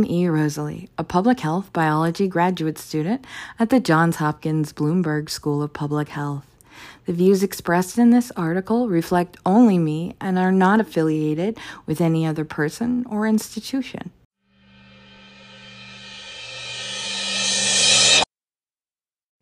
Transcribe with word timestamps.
I'm 0.00 0.06
E. 0.06 0.28
Rosalie, 0.28 0.88
a 0.96 1.04
public 1.04 1.40
health 1.40 1.74
biology 1.74 2.26
graduate 2.26 2.78
student 2.78 3.22
at 3.58 3.68
the 3.68 3.80
Johns 3.80 4.16
Hopkins 4.16 4.72
Bloomberg 4.72 5.28
School 5.28 5.62
of 5.62 5.74
Public 5.74 6.08
Health. 6.08 6.46
The 7.04 7.12
views 7.12 7.42
expressed 7.42 7.98
in 7.98 8.08
this 8.08 8.32
article 8.34 8.88
reflect 8.88 9.36
only 9.44 9.76
me 9.76 10.16
and 10.18 10.38
are 10.38 10.52
not 10.52 10.80
affiliated 10.80 11.58
with 11.84 12.00
any 12.00 12.24
other 12.24 12.46
person 12.46 13.04
or 13.10 13.26
institution. 13.26 14.10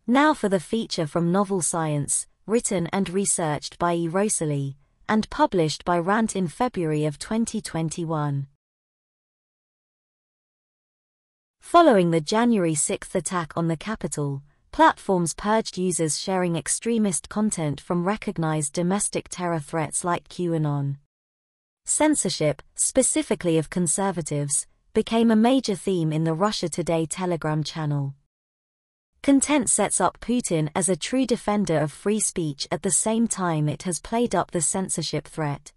Now 0.09 0.35
for 0.35 0.49
the 0.49 0.59
feature 0.59 1.07
from 1.07 1.31
Novel 1.31 1.63
Science, 1.63 2.27
written 2.49 2.89
and 2.89 3.09
researched 3.09 3.79
by 3.79 3.95
E. 3.95 4.09
Rosalie, 4.09 4.77
and 5.09 5.31
published 5.31 5.85
by 5.85 6.01
Rant 6.01 6.35
in 6.35 6.49
February 6.49 7.05
of 7.05 7.21
2021. 7.21 8.49
Following 11.69 12.13
the 12.13 12.23
January 12.23 12.75
6 12.75 13.15
attack 13.15 13.53
on 13.55 13.69
the 13.69 13.77
Capitol, 13.77 14.43
platforms 14.73 15.35
purged 15.35 15.77
users 15.77 16.19
sharing 16.19 16.57
extremist 16.57 17.29
content 17.29 17.79
from 17.79 18.07
recognized 18.07 18.73
domestic 18.73 19.29
terror 19.29 19.59
threats 19.59 20.03
like 20.03 20.31
QAnon. 20.31 20.97
Censorship, 21.85 22.63
specifically 22.75 23.59
of 23.59 23.69
conservatives, 23.69 24.67
became 24.95 25.31
a 25.31 25.37
major 25.37 25.75
theme 25.75 26.11
in 26.11 26.25
the 26.25 26.33
Russia 26.33 26.71
Today 26.71 27.05
Telegram 27.05 27.63
channel. 27.63 28.15
Content 29.23 29.69
sets 29.69 30.01
up 30.01 30.19
Putin 30.21 30.71
as 30.75 30.89
a 30.89 30.97
true 30.97 31.27
defender 31.27 31.79
of 31.79 31.93
free 31.93 32.19
speech 32.19 32.67
at 32.71 32.81
the 32.81 32.91
same 32.91 33.29
time 33.29 33.69
it 33.69 33.83
has 33.83 34.01
played 34.01 34.35
up 34.35 34.53
the 34.53 34.63
censorship 34.63 35.29
threat. 35.29 35.73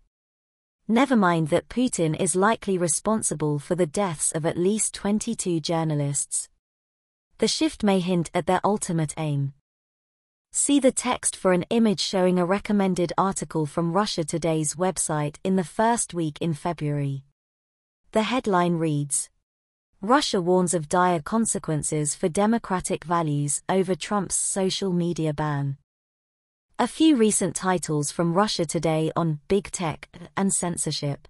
Never 0.91 1.15
mind 1.15 1.47
that 1.51 1.69
Putin 1.69 2.19
is 2.19 2.35
likely 2.35 2.77
responsible 2.77 3.59
for 3.59 3.75
the 3.75 3.85
deaths 3.85 4.33
of 4.33 4.45
at 4.45 4.57
least 4.57 4.93
22 4.93 5.61
journalists. 5.61 6.49
The 7.37 7.47
shift 7.47 7.81
may 7.81 8.01
hint 8.01 8.29
at 8.33 8.45
their 8.45 8.59
ultimate 8.61 9.13
aim. 9.15 9.53
See 10.51 10.81
the 10.81 10.91
text 10.91 11.33
for 11.37 11.53
an 11.53 11.63
image 11.69 12.01
showing 12.01 12.37
a 12.37 12.45
recommended 12.45 13.13
article 13.17 13.65
from 13.65 13.93
Russia 13.93 14.25
Today's 14.25 14.75
website 14.75 15.37
in 15.45 15.55
the 15.55 15.63
first 15.63 16.13
week 16.13 16.37
in 16.41 16.53
February. 16.53 17.23
The 18.11 18.23
headline 18.23 18.73
reads 18.73 19.29
Russia 20.01 20.41
warns 20.41 20.73
of 20.73 20.89
dire 20.89 21.21
consequences 21.21 22.15
for 22.15 22.27
democratic 22.27 23.05
values 23.05 23.61
over 23.69 23.95
Trump's 23.95 24.35
social 24.35 24.91
media 24.91 25.31
ban. 25.31 25.77
A 26.81 26.87
few 26.87 27.15
recent 27.15 27.55
titles 27.55 28.11
from 28.11 28.33
Russia 28.33 28.65
Today 28.65 29.11
on 29.15 29.37
Big 29.47 29.69
Tech 29.69 30.09
and 30.35 30.51
Censorship. 30.51 31.27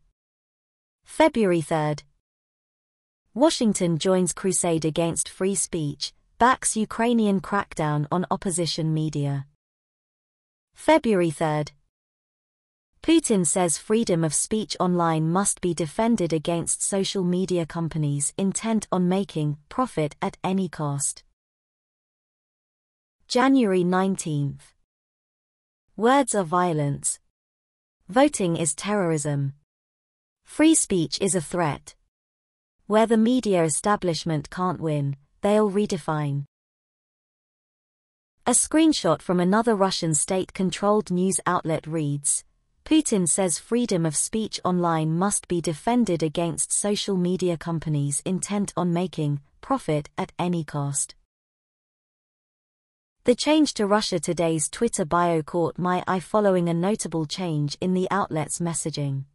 February 1.03 1.61
3rd. 1.61 2.03
Washington 3.33 3.97
joins 3.97 4.31
crusade 4.31 4.85
against 4.85 5.27
free 5.27 5.55
speech, 5.55 6.13
backs 6.39 6.77
Ukrainian 6.77 7.41
crackdown 7.41 8.07
on 8.09 8.25
opposition 8.31 8.93
media. 8.93 9.45
February 10.73 11.31
3rd. 11.31 11.71
Putin 13.03 13.45
says 13.45 13.77
freedom 13.77 14.23
of 14.23 14.33
speech 14.33 14.77
online 14.79 15.29
must 15.29 15.59
be 15.59 15.73
defended 15.73 16.31
against 16.31 16.81
social 16.81 17.25
media 17.25 17.65
companies 17.65 18.31
intent 18.37 18.87
on 18.89 19.09
making 19.09 19.57
profit 19.67 20.15
at 20.21 20.37
any 20.45 20.69
cost. 20.69 21.25
January 23.27 23.83
19th. 23.83 24.71
Words 26.01 26.33
are 26.33 26.43
violence. 26.43 27.19
Voting 28.09 28.57
is 28.57 28.73
terrorism. 28.73 29.53
Free 30.43 30.73
speech 30.73 31.21
is 31.21 31.35
a 31.35 31.41
threat. 31.41 31.93
Where 32.87 33.05
the 33.05 33.17
media 33.17 33.63
establishment 33.63 34.49
can't 34.49 34.81
win, 34.81 35.17
they'll 35.41 35.69
redefine. 35.69 36.45
A 38.47 38.53
screenshot 38.53 39.21
from 39.21 39.39
another 39.39 39.75
Russian 39.75 40.15
state-controlled 40.15 41.11
news 41.11 41.39
outlet 41.45 41.85
reads, 41.85 42.45
Putin 42.83 43.29
says 43.29 43.59
freedom 43.59 44.03
of 44.03 44.15
speech 44.15 44.59
online 44.65 45.15
must 45.15 45.47
be 45.47 45.61
defended 45.61 46.23
against 46.23 46.73
social 46.73 47.15
media 47.15 47.57
companies 47.57 48.23
intent 48.25 48.73
on 48.75 48.91
making 48.91 49.39
profit 49.61 50.09
at 50.17 50.31
any 50.39 50.63
cost. 50.63 51.13
The 53.23 53.35
change 53.35 53.73
to 53.75 53.87
Russia 53.87 54.19
Today's 54.19 54.69
Twitter 54.69 55.05
bio 55.05 55.41
caught 55.41 55.77
my 55.77 56.03
eye 56.07 56.19
following 56.19 56.69
a 56.69 56.73
notable 56.73 57.25
change 57.25 57.77
in 57.79 57.93
the 57.93 58.07
outlet's 58.09 58.59
messaging. 58.59 59.25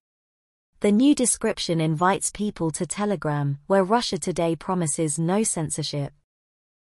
The 0.81 0.93
new 0.93 1.15
description 1.15 1.81
invites 1.81 2.31
people 2.31 2.71
to 2.73 2.87
Telegram, 2.87 3.59
where 3.67 3.85
Russia 3.85 4.19
Today 4.19 4.57
promises 4.57 5.19
no 5.19 5.43
censorship. 5.43 6.13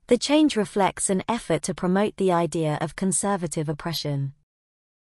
The 0.07 0.17
change 0.17 0.55
reflects 0.55 1.09
an 1.09 1.23
effort 1.27 1.63
to 1.63 1.73
promote 1.73 2.17
the 2.17 2.31
idea 2.31 2.77
of 2.81 2.95
conservative 2.95 3.69
oppression 3.69 4.33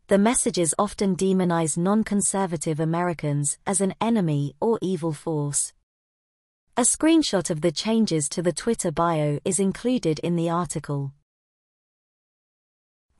the 0.06 0.18
messages 0.18 0.74
often 0.78 1.16
demonize 1.16 1.78
non-conservative 1.78 2.78
Americans 2.78 3.56
as 3.66 3.80
an 3.80 3.94
enemy 4.02 4.54
or 4.60 4.78
evil 4.82 5.14
force. 5.14 5.72
A 6.76 6.82
screenshot 6.82 7.48
of 7.48 7.62
the 7.62 7.72
changes 7.72 8.28
to 8.28 8.42
the 8.42 8.52
Twitter 8.52 8.92
bio 8.92 9.38
is 9.46 9.58
included 9.58 10.18
in 10.18 10.36
the 10.36 10.50
article. 10.50 11.14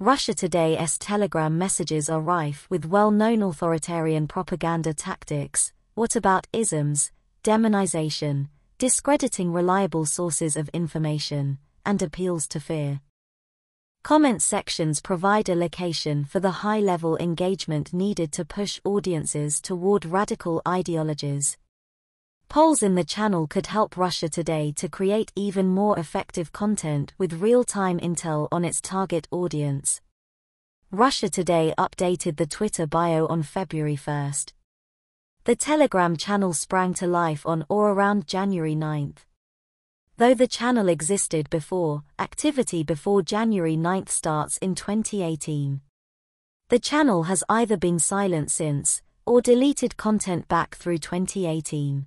Russia 0.04 0.34
Today's 0.34 0.98
Telegram 0.98 1.56
messages 1.56 2.10
are 2.10 2.20
rife 2.20 2.66
with 2.68 2.84
well-known 2.84 3.42
authoritarian 3.42 4.28
propaganda 4.28 4.92
tactics, 4.92 5.72
what 5.94 6.14
about 6.14 6.46
isms, 6.52 7.10
demonization, 7.42 8.48
discrediting 8.76 9.50
reliable 9.50 10.04
sources 10.04 10.58
of 10.58 10.68
information, 10.74 11.56
and 11.86 12.02
appeals 12.02 12.46
to 12.46 12.60
fear. 12.60 13.00
Comment 14.02 14.42
sections 14.42 15.00
provide 15.00 15.48
a 15.48 15.54
location 15.54 16.26
for 16.26 16.38
the 16.38 16.60
high-level 16.60 17.16
engagement 17.16 17.94
needed 17.94 18.30
to 18.32 18.44
push 18.44 18.78
audiences 18.84 19.58
toward 19.58 20.04
radical 20.04 20.60
ideologies. 20.68 21.56
Polls 22.54 22.84
in 22.84 22.94
the 22.94 23.02
channel 23.02 23.48
could 23.48 23.66
help 23.66 23.96
Russia 23.96 24.28
Today 24.28 24.70
to 24.76 24.88
create 24.88 25.32
even 25.34 25.66
more 25.66 25.98
effective 25.98 26.52
content 26.52 27.12
with 27.18 27.42
real-time 27.42 27.98
intel 27.98 28.46
on 28.52 28.64
its 28.64 28.80
target 28.80 29.26
audience. 29.32 30.00
Russia 30.92 31.28
Today 31.28 31.74
updated 31.76 32.36
the 32.36 32.46
Twitter 32.46 32.86
bio 32.86 33.26
on 33.26 33.42
February 33.42 33.96
1. 33.96 34.32
The 35.42 35.56
Telegram 35.56 36.16
channel 36.16 36.52
sprang 36.52 36.94
to 36.94 37.08
life 37.08 37.44
on 37.44 37.66
or 37.68 37.90
around 37.90 38.28
January 38.28 38.76
9. 38.76 39.14
Though 40.18 40.34
the 40.34 40.46
channel 40.46 40.88
existed 40.88 41.50
before, 41.50 42.04
activity 42.20 42.84
before 42.84 43.22
January 43.22 43.76
9 43.76 44.06
starts 44.06 44.58
in 44.58 44.76
2018. 44.76 45.80
The 46.68 46.78
channel 46.78 47.24
has 47.24 47.42
either 47.48 47.76
been 47.76 47.98
silent 47.98 48.52
since, 48.52 49.02
or 49.26 49.42
deleted 49.42 49.96
content 49.96 50.46
back 50.46 50.76
through 50.76 50.98
2018. 50.98 52.06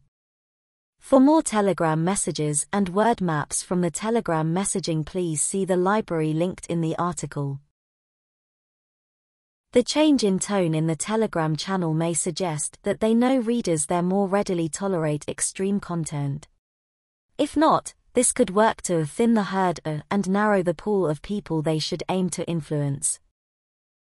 For 1.00 1.20
more 1.20 1.42
Telegram 1.42 2.04
messages 2.04 2.68
and 2.74 2.90
word 2.90 3.22
maps 3.22 3.64
from 3.64 3.82
the 3.82 3.92
Telegram 3.92 4.54
messaging 4.54 5.06
please 5.06 5.42
see 5.42 5.64
the 5.66 5.78
library 5.78 6.34
linked 6.34 6.68
in 6.68 6.82
the 6.82 6.98
article. 6.98 7.60
The 9.74 9.84
change 9.84 10.24
in 10.24 10.40
tone 10.40 10.74
in 10.74 10.88
the 10.88 10.96
Telegram 10.96 11.56
channel 11.56 11.94
may 11.94 12.14
suggest 12.14 12.80
that 12.84 13.00
they 13.00 13.14
know 13.14 13.38
readers 13.38 13.86
there 13.86 14.02
more 14.02 14.28
readily 14.28 14.70
tolerate 14.70 15.26
extreme 15.28 15.80
content. 15.80 16.48
If 17.38 17.56
not, 17.56 17.94
this 18.14 18.32
could 18.32 18.50
work 18.50 18.82
to 18.84 19.06
thin 19.06 19.36
the 19.36 19.44
herd 19.44 19.80
uh, 19.86 20.00
and 20.10 20.28
narrow 20.30 20.64
the 20.64 20.74
pool 20.74 21.06
of 21.08 21.22
people 21.22 21.62
they 21.62 21.80
should 21.80 22.02
aim 22.10 22.30
to 22.32 22.48
influence. 22.48 23.20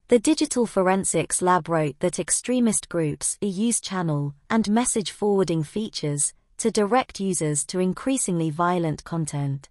The 0.09 0.19
Digital 0.19 0.67
Forensics 0.67 1.41
Lab 1.41 1.67
wrote 1.67 1.99
that 1.99 2.19
extremist 2.19 2.89
groups 2.89 3.37
use 3.41 3.81
channel 3.81 4.35
and 4.49 4.69
message 4.69 5.11
forwarding 5.11 5.63
features 5.63 6.33
to 6.63 6.71
direct 6.71 7.19
users 7.19 7.65
to 7.65 7.77
increasingly 7.77 8.49
violent 8.49 9.03
content. 9.03 9.67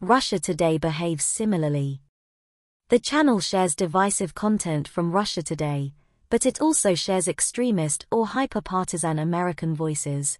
Russia 0.00 0.38
Today 0.38 0.78
behaves 0.78 1.24
similarly. 1.24 2.00
The 2.90 3.00
channel 3.00 3.40
shares 3.40 3.74
divisive 3.74 4.32
content 4.32 4.86
from 4.86 5.10
Russia 5.10 5.42
Today, 5.42 5.94
but 6.28 6.46
it 6.46 6.60
also 6.60 6.94
shares 6.94 7.26
extremist 7.26 8.06
or 8.08 8.28
hyper-partisan 8.28 9.18
American 9.18 9.74
voices. 9.74 10.38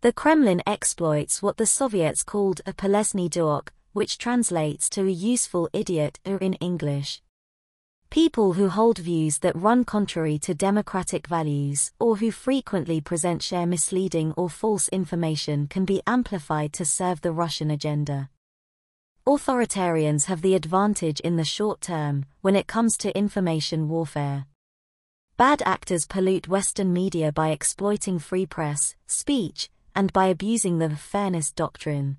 The 0.00 0.12
Kremlin 0.12 0.62
exploits 0.64 1.42
what 1.42 1.56
the 1.56 1.66
Soviets 1.66 2.22
called 2.22 2.60
a 2.64 2.72
polesny 2.72 3.28
duok, 3.28 3.72
which 3.94 4.16
translates 4.16 4.88
to 4.90 5.08
a 5.08 5.10
useful 5.10 5.68
idiot 5.72 6.20
or 6.24 6.36
in 6.36 6.54
English. 6.54 7.20
People 8.12 8.52
who 8.52 8.68
hold 8.68 8.98
views 8.98 9.38
that 9.38 9.56
run 9.56 9.84
contrary 9.84 10.38
to 10.40 10.52
democratic 10.52 11.26
values 11.26 11.92
or 11.98 12.16
who 12.16 12.30
frequently 12.30 13.00
present 13.00 13.42
share 13.42 13.64
misleading 13.64 14.34
or 14.36 14.50
false 14.50 14.86
information 14.88 15.66
can 15.66 15.86
be 15.86 16.02
amplified 16.06 16.74
to 16.74 16.84
serve 16.84 17.22
the 17.22 17.32
Russian 17.32 17.70
agenda. 17.70 18.28
Authoritarians 19.26 20.26
have 20.26 20.42
the 20.42 20.54
advantage 20.54 21.20
in 21.20 21.36
the 21.36 21.44
short 21.44 21.80
term 21.80 22.26
when 22.42 22.54
it 22.54 22.66
comes 22.66 22.98
to 22.98 23.16
information 23.16 23.88
warfare. 23.88 24.44
Bad 25.38 25.62
actors 25.64 26.04
pollute 26.04 26.48
Western 26.48 26.92
media 26.92 27.32
by 27.32 27.48
exploiting 27.48 28.18
free 28.18 28.44
press, 28.44 28.94
speech, 29.06 29.70
and 29.94 30.12
by 30.12 30.26
abusing 30.26 30.80
the 30.80 30.90
fairness 30.90 31.50
doctrine. 31.50 32.18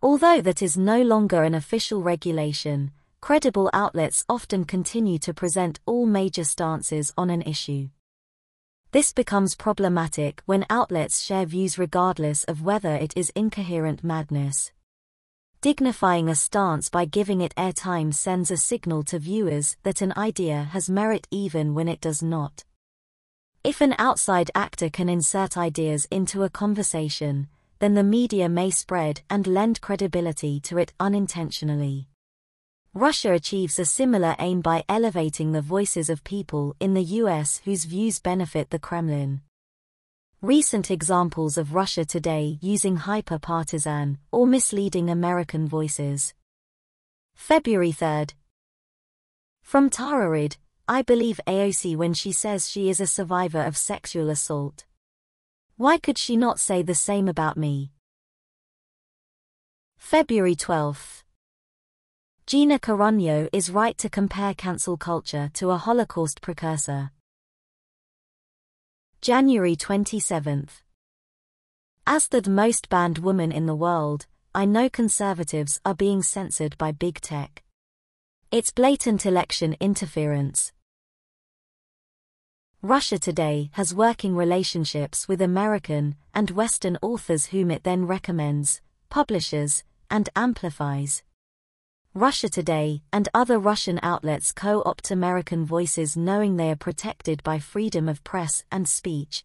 Although 0.00 0.40
that 0.40 0.62
is 0.62 0.78
no 0.78 1.02
longer 1.02 1.42
an 1.42 1.54
official 1.54 2.00
regulation, 2.00 2.92
credible 3.24 3.70
outlets 3.72 4.22
often 4.28 4.66
continue 4.66 5.18
to 5.18 5.32
present 5.32 5.80
all 5.86 6.04
major 6.04 6.44
stances 6.44 7.10
on 7.16 7.30
an 7.30 7.40
issue. 7.40 7.88
This 8.92 9.14
becomes 9.14 9.54
problematic 9.54 10.42
when 10.44 10.66
outlets 10.68 11.22
share 11.22 11.46
views 11.46 11.78
regardless 11.78 12.44
of 12.44 12.60
whether 12.60 12.94
it 12.94 13.14
is 13.16 13.32
incoherent 13.34 14.04
madness. 14.04 14.72
Dignifying 15.62 16.28
a 16.28 16.34
stance 16.34 16.90
by 16.90 17.06
giving 17.06 17.40
it 17.40 17.54
airtime 17.56 18.12
sends 18.12 18.50
a 18.50 18.58
signal 18.58 19.02
to 19.04 19.18
viewers 19.18 19.78
that 19.84 20.02
an 20.02 20.12
idea 20.18 20.64
has 20.72 20.90
merit 20.90 21.26
even 21.30 21.72
when 21.72 21.88
it 21.88 22.02
does 22.02 22.22
not. 22.22 22.64
If 23.64 23.80
an 23.80 23.94
outside 23.98 24.50
actor 24.54 24.90
can 24.90 25.08
insert 25.08 25.56
ideas 25.56 26.06
into 26.10 26.42
a 26.42 26.50
conversation, 26.50 27.48
then 27.78 27.94
the 27.94 28.04
media 28.04 28.50
may 28.50 28.68
spread 28.68 29.22
and 29.30 29.46
lend 29.46 29.80
credibility 29.80 30.60
to 30.60 30.76
it 30.76 30.92
unintentionally. 31.00 32.06
Russia 32.96 33.32
achieves 33.32 33.80
a 33.80 33.84
similar 33.84 34.36
aim 34.38 34.60
by 34.60 34.84
elevating 34.88 35.50
the 35.50 35.60
voices 35.60 36.08
of 36.08 36.22
people 36.22 36.76
in 36.78 36.94
the 36.94 37.02
US 37.02 37.60
whose 37.64 37.86
views 37.86 38.20
benefit 38.20 38.70
the 38.70 38.78
Kremlin. 38.78 39.40
Recent 40.40 40.92
examples 40.92 41.58
of 41.58 41.74
Russia 41.74 42.04
today 42.04 42.56
using 42.60 42.94
hyper-partisan 42.94 44.18
or 44.30 44.46
misleading 44.46 45.10
American 45.10 45.66
voices. 45.66 46.34
February 47.34 47.90
3rd. 47.90 48.34
From 49.60 49.90
Tara 49.90 50.30
Reade, 50.30 50.58
I 50.86 51.02
believe 51.02 51.40
AOC 51.48 51.96
when 51.96 52.14
she 52.14 52.30
says 52.30 52.70
she 52.70 52.88
is 52.88 53.00
a 53.00 53.08
survivor 53.08 53.64
of 53.64 53.76
sexual 53.76 54.30
assault. 54.30 54.84
Why 55.76 55.98
could 55.98 56.16
she 56.16 56.36
not 56.36 56.60
say 56.60 56.80
the 56.82 56.94
same 56.94 57.26
about 57.26 57.56
me? 57.56 57.90
February 59.98 60.54
12th. 60.54 61.23
Gina 62.46 62.78
Carano 62.78 63.48
is 63.54 63.70
right 63.70 63.96
to 63.96 64.10
compare 64.10 64.52
cancel 64.52 64.98
culture 64.98 65.50
to 65.54 65.70
a 65.70 65.78
Holocaust 65.78 66.42
precursor. 66.42 67.10
January 69.22 69.74
27th. 69.74 70.82
As 72.06 72.28
the 72.28 72.42
most 72.50 72.90
banned 72.90 73.16
woman 73.16 73.50
in 73.50 73.64
the 73.64 73.74
world, 73.74 74.26
I 74.54 74.66
know 74.66 74.90
conservatives 74.90 75.80
are 75.86 75.94
being 75.94 76.22
censored 76.22 76.76
by 76.76 76.92
big 76.92 77.22
tech. 77.22 77.62
It's 78.50 78.70
blatant 78.70 79.24
election 79.24 79.74
interference. 79.80 80.70
Russia 82.82 83.18
Today 83.18 83.70
has 83.72 83.94
working 83.94 84.36
relationships 84.36 85.26
with 85.26 85.40
American 85.40 86.16
and 86.34 86.50
Western 86.50 86.98
authors 87.00 87.46
whom 87.46 87.70
it 87.70 87.84
then 87.84 88.06
recommends, 88.06 88.82
publishes, 89.08 89.82
and 90.10 90.28
amplifies. 90.36 91.22
Russia 92.16 92.48
Today 92.48 93.02
and 93.12 93.28
other 93.34 93.58
Russian 93.58 93.98
outlets 94.00 94.52
co-opt 94.52 95.10
American 95.10 95.64
voices 95.64 96.16
knowing 96.16 96.56
they 96.56 96.70
are 96.70 96.76
protected 96.76 97.42
by 97.42 97.58
freedom 97.58 98.08
of 98.08 98.22
press 98.22 98.62
and 98.70 98.88
speech. 98.88 99.44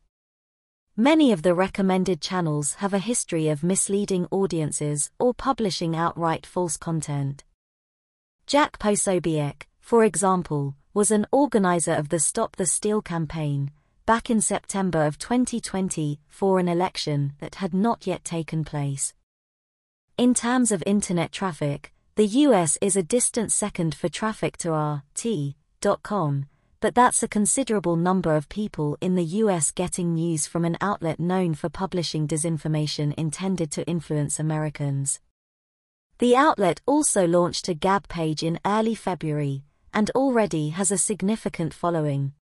Many 0.95 1.31
of 1.31 1.42
the 1.42 1.56
recommended 1.56 2.21
channels 2.21 2.75
have 2.75 2.94
a 2.94 3.00
history 3.00 3.48
of 3.48 3.63
misleading 3.63 4.27
audiences 4.30 5.10
or 5.18 5.33
publishing 5.33 5.95
outright 5.95 6.45
false 6.45 6.77
content. 6.77 7.44
Jack 8.45 8.77
Posobiec, 8.77 9.63
for 9.80 10.04
example, 10.04 10.75
was 10.94 11.10
an 11.10 11.25
organizer 11.31 11.94
of 11.94 12.10
the 12.10 12.19
Stop 12.19 12.56
the 12.56 12.68
Steal 12.68 13.01
campaign, 13.01 13.72
back 14.06 14.30
in 14.30 14.42
September 14.42 15.06
of 15.06 15.18
2020, 15.18 16.19
for 16.27 16.60
an 16.60 16.68
election 16.68 17.33
that 17.39 17.56
had 17.56 17.74
not 17.74 18.06
yet 18.06 18.24
taken 18.24 18.63
place. 18.63 19.15
In 20.19 20.36
terms 20.36 20.72
of 20.72 20.83
internet 20.86 21.31
traffic, 21.31 21.94
the 22.19 22.44
US 22.50 22.77
is 22.81 22.98
a 22.98 23.10
distant 23.18 23.50
second 23.50 23.95
for 23.95 24.10
traffic 24.10 24.57
to 24.57 24.74
RT.com, 24.74 26.48
but 26.81 26.94
that's 26.94 27.24
a 27.24 27.30
considerable 27.30 27.95
number 27.95 28.36
of 28.36 28.50
people 28.50 28.98
in 29.00 29.16
the 29.16 29.24
US 29.44 29.71
getting 29.71 30.16
news 30.16 30.45
from 30.45 30.66
an 30.66 30.75
outlet 30.81 31.18
known 31.18 31.54
for 31.54 31.69
publishing 31.69 32.27
disinformation 32.27 33.13
intended 33.13 33.71
to 33.71 33.88
influence 33.88 34.38
Americans. 34.38 35.21
The 36.18 36.36
outlet 36.36 36.81
also 36.86 37.25
launched 37.25 37.69
a 37.69 37.74
Gab 37.74 38.10
page 38.10 38.44
in 38.44 38.60
early 38.65 38.95
February 38.95 39.63
and 39.94 40.10
already 40.10 40.72
has 40.72 40.92
a 40.92 40.98
significant 40.98 41.74
following. 41.74 42.33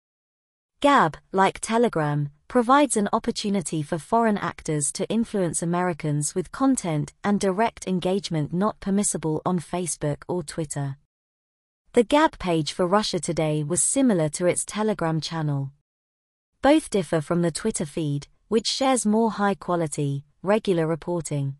Gab, 0.79 1.17
like 1.31 1.59
Telegram, 1.59 2.29
provides 2.47 2.95
an 2.95 3.09
opportunity 3.11 3.81
for 3.81 3.97
foreign 3.97 4.37
actors 4.37 4.91
to 4.91 5.09
influence 5.09 5.63
Americans 5.63 6.35
with 6.35 6.51
content 6.51 7.13
and 7.23 7.39
direct 7.39 7.87
engagement 7.87 8.53
not 8.53 8.79
permissible 8.79 9.41
on 9.43 9.57
Facebook 9.57 10.17
or 10.27 10.43
Twitter. 10.43 10.97
The 11.93 12.03
Gab 12.03 12.37
page 12.37 12.73
for 12.73 12.85
Russia 12.85 13.19
Today 13.19 13.63
was 13.63 13.81
similar 13.81 14.29
to 14.29 14.45
its 14.45 14.63
Telegram 14.65 15.19
channel. 15.19 15.71
Both 16.61 16.91
differ 16.91 17.21
from 17.21 17.41
the 17.41 17.49
Twitter 17.49 17.85
feed, 17.85 18.27
which 18.47 18.67
shares 18.67 19.03
more 19.03 19.31
high 19.31 19.55
quality, 19.55 20.25
regular 20.43 20.85
reporting. 20.85 21.55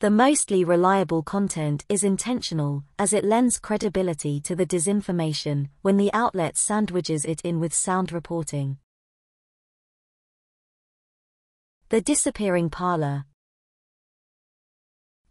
The 0.00 0.10
mostly 0.10 0.62
reliable 0.62 1.24
content 1.24 1.84
is 1.88 2.04
intentional, 2.04 2.84
as 3.00 3.12
it 3.12 3.24
lends 3.24 3.58
credibility 3.58 4.38
to 4.42 4.54
the 4.54 4.64
disinformation 4.64 5.70
when 5.82 5.96
the 5.96 6.12
outlet 6.12 6.56
sandwiches 6.56 7.24
it 7.24 7.40
in 7.40 7.58
with 7.58 7.74
sound 7.74 8.12
reporting. 8.12 8.78
The 11.88 12.00
Disappearing 12.00 12.70
Parler 12.70 13.24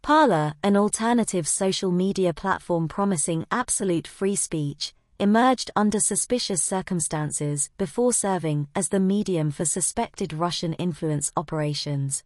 Parler, 0.02 0.52
an 0.62 0.76
alternative 0.76 1.48
social 1.48 1.90
media 1.90 2.34
platform 2.34 2.88
promising 2.88 3.46
absolute 3.50 4.06
free 4.06 4.36
speech, 4.36 4.92
emerged 5.18 5.70
under 5.76 5.98
suspicious 5.98 6.62
circumstances 6.62 7.70
before 7.78 8.12
serving 8.12 8.68
as 8.74 8.90
the 8.90 9.00
medium 9.00 9.50
for 9.50 9.64
suspected 9.64 10.34
Russian 10.34 10.74
influence 10.74 11.32
operations. 11.38 12.22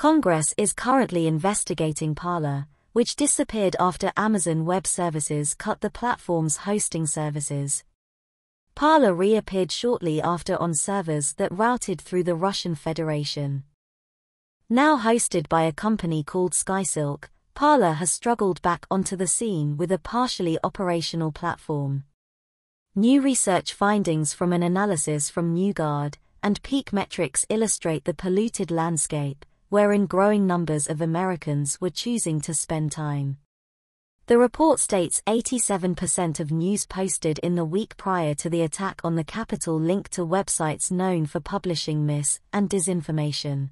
Congress 0.00 0.54
is 0.56 0.72
currently 0.72 1.26
investigating 1.26 2.14
Parler, 2.14 2.66
which 2.94 3.16
disappeared 3.16 3.76
after 3.78 4.10
Amazon 4.16 4.64
Web 4.64 4.86
Services 4.86 5.52
cut 5.52 5.82
the 5.82 5.90
platform's 5.90 6.56
hosting 6.64 7.06
services. 7.06 7.84
Parler 8.74 9.12
reappeared 9.12 9.70
shortly 9.70 10.22
after 10.22 10.56
on 10.56 10.72
servers 10.72 11.34
that 11.34 11.52
routed 11.52 12.00
through 12.00 12.24
the 12.24 12.34
Russian 12.34 12.74
Federation. 12.74 13.64
Now 14.70 14.96
hosted 14.96 15.50
by 15.50 15.64
a 15.64 15.70
company 15.86 16.22
called 16.22 16.52
SkySilk, 16.52 17.24
Parler 17.52 17.92
has 17.92 18.10
struggled 18.10 18.62
back 18.62 18.86
onto 18.90 19.16
the 19.16 19.26
scene 19.26 19.76
with 19.76 19.92
a 19.92 19.98
partially 19.98 20.58
operational 20.64 21.30
platform. 21.30 22.04
New 22.94 23.20
research 23.20 23.74
findings 23.74 24.32
from 24.32 24.54
an 24.54 24.62
analysis 24.62 25.28
from 25.28 25.54
NewsGuard 25.54 26.14
and 26.42 26.62
Peak 26.62 26.90
Metrics 26.90 27.44
illustrate 27.50 28.06
the 28.06 28.14
polluted 28.14 28.70
landscape, 28.70 29.44
wherein 29.70 30.04
growing 30.04 30.46
numbers 30.46 30.88
of 30.88 31.00
Americans 31.00 31.80
were 31.80 31.90
choosing 31.90 32.40
to 32.40 32.52
spend 32.52 32.92
time. 32.92 33.38
The 34.26 34.36
report 34.36 34.78
states 34.78 35.22
87% 35.26 36.38
of 36.38 36.52
news 36.52 36.86
posted 36.86 37.38
in 37.38 37.54
the 37.54 37.64
week 37.64 37.96
prior 37.96 38.34
to 38.34 38.50
the 38.50 38.62
attack 38.62 39.00
on 39.02 39.16
the 39.16 39.24
Capitol 39.24 39.80
linked 39.80 40.12
to 40.12 40.26
websites 40.26 40.90
known 40.90 41.26
for 41.26 41.40
publishing 41.40 42.04
mis 42.04 42.40
and 42.52 42.68
disinformation. 42.68 43.70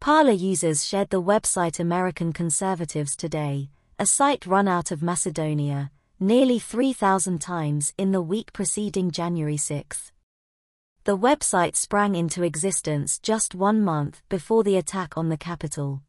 Parler 0.00 0.32
users 0.32 0.84
shared 0.84 1.10
the 1.10 1.22
website 1.22 1.78
American 1.78 2.32
Conservatives 2.32 3.14
Today, 3.14 3.70
a 3.98 4.06
site 4.06 4.46
run 4.46 4.66
out 4.66 4.90
of 4.90 5.02
Macedonia, 5.02 5.90
nearly 6.18 6.58
3,000 6.58 7.40
times 7.40 7.92
in 7.98 8.10
the 8.10 8.22
week 8.22 8.52
preceding 8.52 9.10
January 9.10 9.56
6. 9.56 10.12
The 11.04 11.18
website 11.18 11.74
sprang 11.74 12.14
into 12.14 12.44
existence 12.44 13.18
just 13.18 13.56
one 13.56 13.82
month 13.82 14.22
before 14.28 14.62
the 14.62 14.76
attack 14.76 15.18
on 15.18 15.30
the 15.30 15.36
Capitol. 15.36 16.00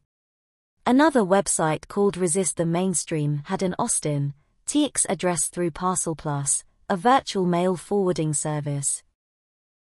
Another 0.85 1.21
website 1.21 1.87
called 1.87 2.15
Resist 2.15 2.57
the 2.57 2.65
Mainstream 2.67 3.41
had 3.45 3.63
an 3.63 3.73
Austin, 3.79 4.35
TX 4.67 5.07
address 5.09 5.47
through 5.47 5.71
Parcel 5.71 6.15
Plus, 6.15 6.63
a 6.91 6.95
virtual 6.95 7.47
mail 7.47 7.75
forwarding 7.75 8.35
service. 8.35 9.01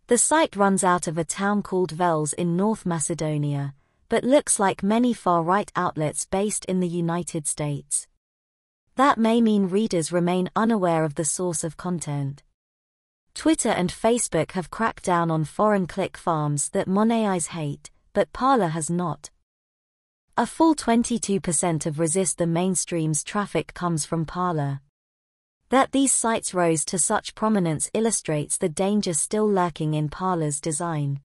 The 0.07 0.17
site 0.17 0.55
runs 0.55 0.83
out 0.83 1.05
of 1.05 1.19
a 1.19 1.23
town 1.23 1.61
called 1.61 1.95
Veles 1.95 2.33
in 2.33 2.57
North 2.57 2.83
Macedonia, 2.83 3.75
but 4.09 4.23
looks 4.23 4.59
like 4.59 4.81
many 4.81 5.13
far-right 5.13 5.71
outlets 5.75 6.25
based 6.25 6.65
in 6.65 6.79
the 6.79 6.87
United 6.87 7.45
States. 7.45 8.07
That 8.95 9.19
may 9.19 9.39
mean 9.39 9.69
readers 9.69 10.11
remain 10.11 10.49
unaware 10.55 11.03
of 11.03 11.13
the 11.13 11.25
source 11.25 11.63
of 11.63 11.77
content. 11.77 12.41
Twitter 13.35 13.69
and 13.69 13.91
Facebook 13.91 14.53
have 14.53 14.71
cracked 14.71 15.03
down 15.03 15.29
on 15.29 15.43
foreign 15.43 15.85
click 15.85 16.17
farms 16.17 16.69
that 16.69 16.87
monetize 16.87 17.47
hate, 17.49 17.91
but 18.13 18.31
Parler 18.33 18.69
has 18.69 18.89
not. 18.89 19.29
A 20.37 20.45
full 20.45 20.73
22% 20.73 21.85
of 21.85 21.99
Resist 21.99 22.37
the 22.37 22.47
Mainstream's 22.47 23.23
traffic 23.23 23.73
comes 23.73 24.05
from 24.05 24.25
Parler. 24.25 24.79
That 25.69 25.91
these 25.91 26.13
sites 26.13 26.53
rose 26.53 26.85
to 26.85 26.97
such 26.97 27.35
prominence 27.35 27.91
illustrates 27.93 28.57
the 28.57 28.69
danger 28.69 29.13
still 29.13 29.47
lurking 29.47 29.93
in 29.93 30.09
Parler's 30.09 30.61
design. 30.61 31.19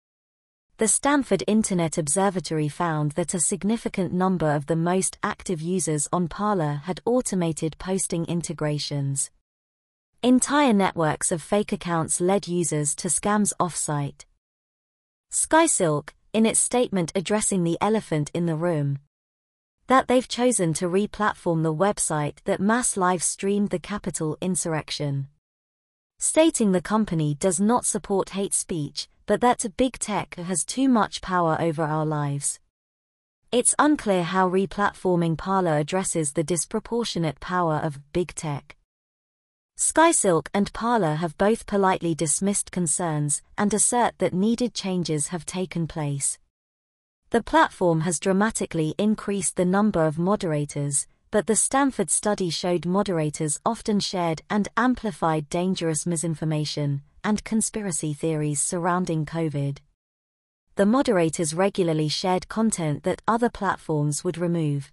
The 0.79 0.89
Stanford 0.89 1.45
Internet 1.47 1.97
Observatory 1.97 2.69
found 2.69 3.13
that 3.13 3.35
a 3.35 3.41
significant 3.41 4.13
number 4.13 4.51
of 4.51 4.67
the 4.67 4.77
most 4.77 5.17
active 5.23 5.61
users 5.61 6.09
on 6.13 6.27
Parler 6.27 6.83
had 6.85 7.01
automated 7.05 7.79
posting 7.79 8.25
integrations. 8.27 9.31
Entire 10.23 10.75
networks 10.75 11.33
of 11.33 11.41
fake 11.41 11.73
accounts 11.73 12.21
led 12.21 12.47
users 12.47 12.95
to 12.97 13.09
scams 13.09 13.55
offsite. 13.59 14.27
SkySilk, 15.33 16.11
in 16.35 16.45
its 16.45 16.61
statement 16.61 17.11
addressing 17.15 17.65
the 17.65 17.79
elephant 17.81 18.31
in 18.35 18.45
the 18.45 18.55
room, 18.55 18.99
that 19.87 20.09
they've 20.09 20.29
chosen 20.29 20.75
to 20.75 20.89
re-platform 20.89 21.63
the 21.63 21.75
website 21.75 22.37
that 22.45 22.61
mass 22.61 22.99
live-streamed 22.99 23.71
the 23.71 23.79
Capitol 23.79 24.37
insurrection. 24.43 25.29
Stating 26.19 26.73
the 26.73 26.83
company 26.83 27.35
does 27.35 27.59
not 27.59 27.87
support 27.87 28.31
hate 28.31 28.53
speech, 28.53 29.09
but 29.25 29.41
that 29.41 29.65
big 29.79 29.99
tech 29.99 30.35
has 30.35 30.67
too 30.67 30.91
much 30.91 31.23
power 31.23 31.57
over 31.59 31.83
our 31.83 32.05
lives. 32.05 32.61
It's 33.51 33.75
unclear 33.79 34.25
how 34.25 34.49
re-platforming 34.49 35.39
Parler 35.39 35.79
addresses 35.79 36.33
the 36.33 36.45
disproportionate 36.45 37.41
power 37.41 37.77
of 37.77 38.13
big 38.13 38.35
tech. 38.35 38.77
SkySilk 39.81 40.49
and 40.53 40.71
Parler 40.75 41.15
have 41.15 41.39
both 41.39 41.65
politely 41.65 42.15
dismissed 42.15 42.71
concerns 42.71 43.41
and 43.57 43.73
assert 43.73 44.13
that 44.19 44.35
needed 44.35 44.75
changes 44.75 45.29
have 45.29 45.47
taken 45.47 45.87
place. 45.87 46.39
The 47.31 47.43
platform 47.43 48.03
has 48.03 48.21
dramatically 48.21 48.95
increased 48.99 49.57
the 49.57 49.65
number 49.65 50.05
of 50.05 50.19
moderators, 50.19 51.07
but 51.31 51.47
the 51.47 51.57
Stanford 51.57 52.11
study 52.11 52.51
showed 52.51 52.85
moderators 52.85 53.59
often 53.65 54.01
shared 54.01 54.43
and 54.51 54.69
amplified 54.77 55.49
dangerous 55.49 56.05
misinformation, 56.05 57.01
and 57.25 57.43
conspiracy 57.43 58.13
theories 58.13 58.61
surrounding 58.61 59.25
COVID. 59.25 59.79
The 60.75 60.85
moderators 60.85 61.55
regularly 61.55 62.09
shared 62.09 62.49
content 62.49 63.05
that 63.05 63.23
other 63.27 63.49
platforms 63.49 64.25
would 64.25 64.37
remove. 64.37 64.93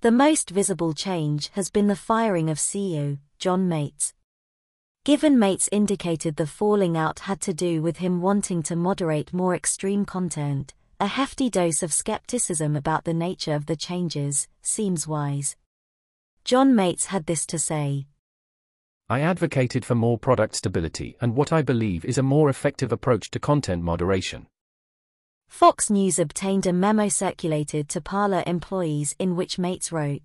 The 0.00 0.12
most 0.12 0.50
visible 0.50 0.94
change 0.94 1.48
has 1.54 1.70
been 1.70 1.88
the 1.88 1.96
firing 1.96 2.48
of 2.50 2.58
CEO, 2.58 3.18
John 3.40 3.68
Matze. 3.68 4.12
Given 5.04 5.36
Matze 5.36 5.68
indicated 5.72 6.36
the 6.36 6.46
falling 6.46 6.96
out 6.96 7.18
had 7.18 7.40
to 7.40 7.52
do 7.52 7.82
with 7.82 7.96
him 7.96 8.20
wanting 8.20 8.62
to 8.64 8.76
moderate 8.76 9.32
more 9.32 9.56
extreme 9.56 10.04
content, 10.04 10.72
a 11.00 11.08
hefty 11.08 11.50
dose 11.50 11.82
of 11.82 11.92
skepticism 11.92 12.76
about 12.76 13.06
the 13.06 13.12
nature 13.12 13.54
of 13.54 13.66
the 13.66 13.74
changes 13.74 14.46
seems 14.62 15.08
wise. 15.08 15.56
John 16.44 16.74
Matze 16.74 17.06
had 17.06 17.26
this 17.26 17.44
to 17.46 17.58
say 17.58 18.06
I 19.08 19.22
advocated 19.22 19.84
for 19.84 19.96
more 19.96 20.16
product 20.16 20.54
stability 20.54 21.16
and 21.20 21.34
what 21.34 21.52
I 21.52 21.62
believe 21.62 22.04
is 22.04 22.18
a 22.18 22.22
more 22.22 22.48
effective 22.48 22.92
approach 22.92 23.32
to 23.32 23.40
content 23.40 23.82
moderation. 23.82 24.46
Fox 25.48 25.90
News 25.90 26.18
obtained 26.18 26.66
a 26.66 26.72
memo 26.72 27.08
circulated 27.08 27.88
to 27.88 28.00
Parler 28.00 28.44
employees 28.46 29.16
in 29.18 29.34
which 29.34 29.56
Matze 29.56 29.90
wrote 29.90 30.22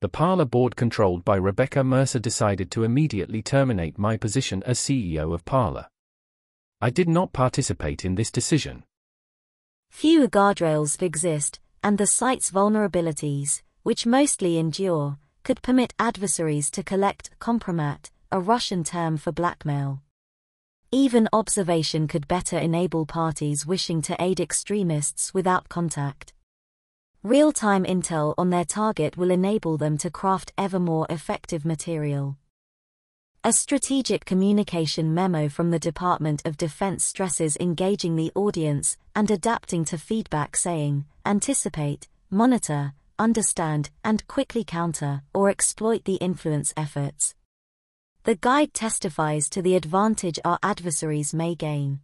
The 0.00 0.08
Parler 0.08 0.44
board 0.44 0.74
controlled 0.74 1.24
by 1.24 1.36
Rebecca 1.36 1.84
Mercer 1.84 2.18
decided 2.18 2.70
to 2.72 2.82
immediately 2.82 3.42
terminate 3.42 3.98
my 3.98 4.16
position 4.16 4.62
as 4.64 4.78
CEO 4.78 5.32
of 5.32 5.44
Parler. 5.44 5.86
I 6.80 6.90
did 6.90 7.08
not 7.08 7.32
participate 7.32 8.04
in 8.04 8.16
this 8.16 8.32
decision. 8.32 8.84
Few 9.90 10.26
guardrails 10.26 11.00
exist, 11.00 11.60
and 11.82 11.96
the 11.96 12.06
site's 12.06 12.50
vulnerabilities, 12.50 13.62
which 13.84 14.06
mostly 14.06 14.58
endure, 14.58 15.18
could 15.44 15.62
permit 15.62 15.94
adversaries 15.98 16.70
to 16.72 16.82
collect 16.82 17.30
kompromat, 17.38 18.10
a 18.32 18.40
Russian 18.40 18.82
term 18.82 19.16
for 19.16 19.30
blackmail. 19.30 20.02
Even 20.96 21.28
observation 21.32 22.06
could 22.06 22.28
better 22.28 22.56
enable 22.56 23.04
parties 23.04 23.66
wishing 23.66 24.00
to 24.02 24.14
aid 24.22 24.38
extremists 24.38 25.34
without 25.34 25.68
contact. 25.68 26.32
Real-time 27.24 27.82
intel 27.82 28.32
on 28.38 28.50
their 28.50 28.64
target 28.64 29.16
will 29.16 29.32
enable 29.32 29.76
them 29.76 29.98
to 29.98 30.08
craft 30.08 30.52
ever 30.56 30.78
more 30.78 31.04
effective 31.10 31.64
material. 31.64 32.36
A 33.42 33.52
strategic 33.52 34.24
communication 34.24 35.12
memo 35.12 35.48
from 35.48 35.72
the 35.72 35.80
Department 35.80 36.46
of 36.46 36.56
Defense 36.56 37.04
stresses 37.04 37.56
engaging 37.58 38.14
the 38.14 38.30
audience 38.36 38.96
and 39.16 39.28
adapting 39.32 39.84
to 39.86 39.98
feedback 39.98 40.54
saying, 40.54 41.06
anticipate, 41.26 42.06
monitor, 42.30 42.92
understand, 43.18 43.90
and 44.04 44.24
quickly 44.28 44.62
counter 44.62 45.22
or 45.34 45.50
exploit 45.50 46.04
the 46.04 46.18
influence 46.28 46.72
efforts. 46.76 47.34
The 48.24 48.36
guide 48.36 48.72
testifies 48.72 49.50
to 49.50 49.60
the 49.60 49.76
advantage 49.76 50.38
our 50.46 50.58
adversaries 50.62 51.34
may 51.34 51.54
gain. 51.54 52.00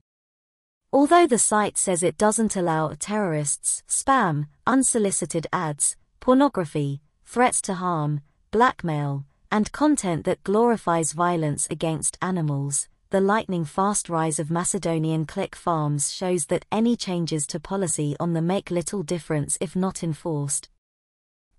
Although 0.92 1.26
the 1.26 1.38
site 1.38 1.78
says 1.78 2.02
it 2.02 2.18
doesn't 2.18 2.56
allow 2.56 2.94
terrorists, 2.98 3.82
spam, 3.88 4.48
unsolicited 4.66 5.46
ads, 5.50 5.96
pornography, 6.20 7.00
threats 7.24 7.62
to 7.62 7.72
harm, 7.72 8.20
blackmail, 8.50 9.24
and 9.50 9.72
content 9.72 10.26
that 10.26 10.44
glorifies 10.44 11.12
violence 11.12 11.66
against 11.70 12.18
animals, 12.20 12.86
the 13.08 13.22
lightning 13.22 13.64
fast 13.64 14.10
rise 14.10 14.38
of 14.38 14.50
Macedonian 14.50 15.24
click 15.24 15.56
farms 15.56 16.12
shows 16.12 16.44
that 16.46 16.66
any 16.70 16.96
changes 16.96 17.46
to 17.46 17.58
policy 17.58 18.14
on 18.20 18.34
the 18.34 18.42
make 18.42 18.70
little 18.70 19.02
difference 19.02 19.56
if 19.58 19.74
not 19.74 20.02
enforced. 20.02 20.68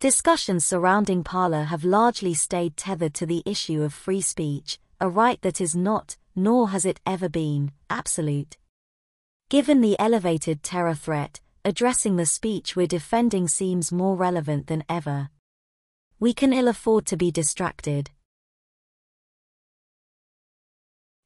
Discussions 0.02 0.66
surrounding 0.66 1.24
Parler 1.24 1.66
have 1.66 1.84
largely 1.84 2.34
stayed 2.34 2.76
tethered 2.76 3.14
to 3.14 3.28
the 3.28 3.44
issue 3.46 3.84
of 3.84 3.94
free 3.94 4.20
speech, 4.20 4.80
a 5.00 5.08
right 5.08 5.40
that 5.44 5.62
is 5.62 5.76
not, 5.76 6.18
nor 6.36 6.70
has 6.70 6.86
it 6.86 7.00
ever 7.06 7.30
been, 7.30 7.72
absolute. 7.88 8.58
Given 9.52 9.80
the 9.80 9.96
elevated 10.00 10.64
terror 10.64 10.96
threat, 10.96 11.40
addressing 11.64 12.16
the 12.16 12.26
speech 12.26 12.76
we're 12.76 12.88
defending 12.88 13.48
seems 13.48 13.92
more 13.92 14.16
relevant 14.16 14.66
than 14.66 14.84
ever. 14.90 15.30
We 16.20 16.34
can 16.34 16.52
ill 16.52 16.68
afford 16.68 17.06
to 17.06 17.16
be 17.16 17.30
distracted. 17.30 18.10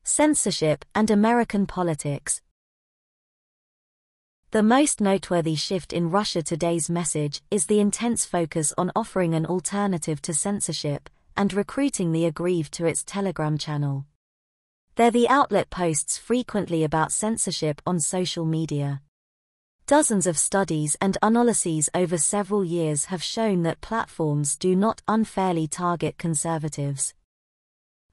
Censorship 0.04 0.84
and 0.94 1.10
American 1.10 1.66
politics 1.66 2.42
the 4.56 4.64
most 4.64 5.02
noteworthy 5.02 5.54
shift 5.56 5.92
in 5.92 6.10
Russia 6.10 6.42
Today's 6.42 6.90
message 6.90 7.42
is 7.52 7.66
the 7.66 7.82
intense 7.82 8.24
focus 8.24 8.74
on 8.78 8.90
offering 8.96 9.34
an 9.34 9.46
alternative 9.46 10.22
to 10.22 10.34
censorship 10.34 11.10
and 11.36 11.54
recruiting 11.54 12.14
the 12.14 12.24
aggrieved 12.24 12.72
to 12.72 12.86
its 12.86 13.04
Telegram 13.04 13.58
channel. 13.58 14.06
There 14.96 15.12
the 15.12 15.28
outlet 15.28 15.70
posts 15.70 16.18
frequently 16.18 16.86
about 16.86 17.12
censorship 17.12 17.82
on 17.86 18.00
social 18.00 18.46
media. 18.46 19.02
Dozens 19.88 20.26
of 20.26 20.38
studies 20.38 20.96
and 21.02 21.18
analyses 21.22 21.90
over 21.94 22.18
several 22.18 22.64
years 22.64 23.06
have 23.12 23.22
shown 23.22 23.64
that 23.64 23.82
platforms 23.82 24.56
do 24.56 24.74
not 24.74 25.02
unfairly 25.06 25.68
target 25.68 26.18
conservatives. 26.18 27.14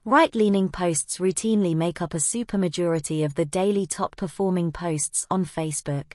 Right-leaning 0.05 0.71
posts 0.71 1.19
routinely 1.19 1.77
make 1.77 2.03
up 2.03 2.15
a 2.15 2.17
supermajority 2.17 3.25
of 3.25 3.37
the 3.37 3.45
daily 3.45 3.87
top-performing 3.87 4.73
posts 4.73 5.25
on 5.31 5.45
Facebook. 5.45 6.15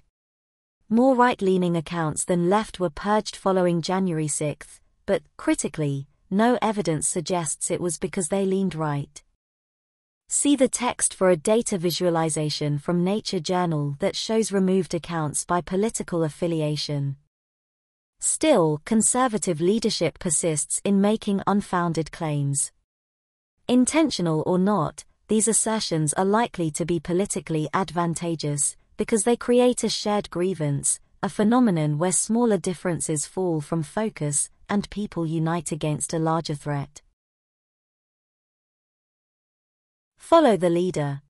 More 0.89 1.15
right-leaning 1.15 1.75
accounts 1.75 2.23
than 2.23 2.49
left 2.49 2.79
were 2.79 2.89
purged 2.89 3.35
following 3.35 3.81
January 3.81 4.29
6, 4.29 4.79
but, 5.05 5.21
critically, 5.35 6.07
no 6.29 6.57
evidence 6.61 7.09
suggests 7.09 7.69
it 7.69 7.81
was 7.81 7.97
because 7.97 8.29
they 8.29 8.45
leaned 8.45 8.73
right. 8.73 9.21
See 10.29 10.55
the 10.55 10.69
text 10.69 11.13
for 11.13 11.29
a 11.29 11.35
data 11.35 11.77
visualization 11.77 12.77
from 12.77 13.03
Nature 13.03 13.41
Journal 13.41 13.97
that 13.99 14.15
shows 14.15 14.53
removed 14.53 14.93
accounts 14.93 15.43
by 15.43 15.59
political 15.59 16.23
affiliation. 16.23 17.17
Still, 18.21 18.81
conservative 18.85 19.59
leadership 19.59 20.19
persists 20.19 20.79
in 20.85 21.01
making 21.01 21.41
unfounded 21.45 22.13
claims. 22.13 22.71
Intentional 23.67 24.41
or 24.45 24.57
not, 24.57 25.03
these 25.27 25.49
assertions 25.49 26.13
are 26.13 26.23
likely 26.23 26.71
to 26.71 26.85
be 26.85 27.01
politically 27.01 27.67
advantageous, 27.73 28.77
because 28.97 29.23
they 29.23 29.35
create 29.35 29.83
a 29.83 29.89
shared 29.89 30.29
grievance, 30.29 30.99
a 31.23 31.29
phenomenon 31.29 31.97
where 31.97 32.11
smaller 32.11 32.57
differences 32.57 33.25
fall 33.25 33.61
from 33.61 33.83
focus 33.83 34.49
and 34.69 34.89
people 34.89 35.25
unite 35.25 35.71
against 35.71 36.13
a 36.13 36.19
larger 36.19 36.55
threat. 36.55 37.01
Follow 40.17 40.57
the 40.57 40.69
leader. 40.69 41.21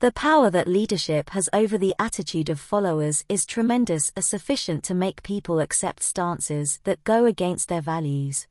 The 0.00 0.12
power 0.12 0.50
that 0.50 0.66
leadership 0.66 1.30
has 1.30 1.48
over 1.52 1.78
the 1.78 1.94
attitude 1.98 2.50
of 2.50 2.58
followers 2.58 3.24
is 3.28 3.46
tremendous 3.46 4.12
as 4.16 4.28
sufficient 4.28 4.82
to 4.84 4.94
make 4.94 5.22
people 5.22 5.60
accept 5.60 6.02
stances 6.02 6.80
that 6.84 7.04
go 7.04 7.24
against 7.24 7.68
their 7.68 7.80
values. 7.80 8.48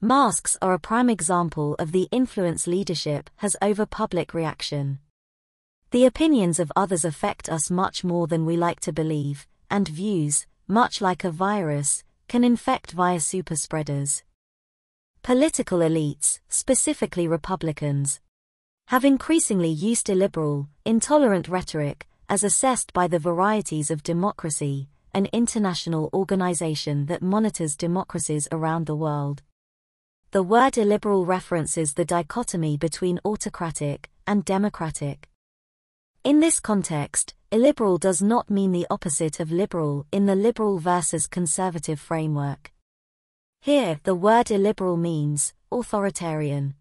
Masks 0.00 0.56
are 0.60 0.74
a 0.74 0.78
prime 0.78 1.08
example 1.08 1.76
of 1.78 1.92
the 1.92 2.08
influence 2.10 2.66
leadership 2.66 3.30
has 3.36 3.56
over 3.62 3.86
public 3.86 4.34
reaction. 4.34 4.98
The 5.92 6.04
opinions 6.04 6.58
of 6.58 6.72
others 6.74 7.04
affect 7.04 7.48
us 7.48 7.70
much 7.70 8.02
more 8.02 8.26
than 8.26 8.44
we 8.44 8.56
like 8.56 8.80
to 8.80 8.92
believe, 8.92 9.46
and 9.70 9.86
views, 9.86 10.46
much 10.66 11.00
like 11.00 11.22
a 11.22 11.30
virus, 11.30 12.02
can 12.26 12.42
infect 12.42 12.90
via 12.90 13.18
superspreaders. 13.18 14.22
Political 15.22 15.78
elites, 15.78 16.40
specifically 16.48 17.28
Republicans, 17.28 18.20
have 18.88 19.04
increasingly 19.04 19.68
used 19.68 20.10
illiberal, 20.10 20.68
intolerant 20.84 21.48
rhetoric, 21.48 22.08
as 22.28 22.42
assessed 22.42 22.92
by 22.92 23.06
the 23.06 23.20
Varieties 23.20 23.90
of 23.90 24.02
Democracy, 24.02 24.88
an 25.14 25.26
international 25.32 26.10
organization 26.12 27.06
that 27.06 27.22
monitors 27.22 27.76
democracies 27.76 28.48
around 28.50 28.86
the 28.86 28.96
world. 28.96 29.42
The 30.32 30.42
word 30.42 30.76
illiberal 30.78 31.24
references 31.24 31.94
the 31.94 32.04
dichotomy 32.04 32.76
between 32.76 33.20
autocratic 33.24 34.10
and 34.26 34.44
democratic. 34.44 35.28
In 36.26 36.40
this 36.40 36.58
context, 36.58 37.36
illiberal 37.52 37.98
does 37.98 38.20
not 38.20 38.50
mean 38.50 38.72
the 38.72 38.88
opposite 38.90 39.38
of 39.38 39.52
liberal 39.52 40.06
in 40.10 40.26
the 40.26 40.34
liberal 40.34 40.80
versus 40.80 41.28
conservative 41.28 42.00
framework. 42.00 42.72
Here, 43.60 44.00
the 44.02 44.16
word 44.16 44.50
illiberal 44.50 44.96
means 44.96 45.54
authoritarian. 45.70 46.74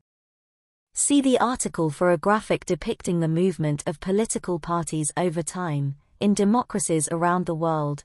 See 0.95 1.21
the 1.21 1.37
article 1.37 1.91
for 1.91 2.11
a 2.11 2.17
graphic 2.17 2.65
depicting 2.65 3.19
the 3.19 3.27
movement 3.27 3.83
of 3.85 3.99
political 3.99 4.57
parties 4.57 5.11
over 5.15 5.43
time, 5.43 5.97
in 6.19 6.33
democracies 6.33 7.07
around 7.11 7.45
the 7.45 7.53
world. 7.53 8.03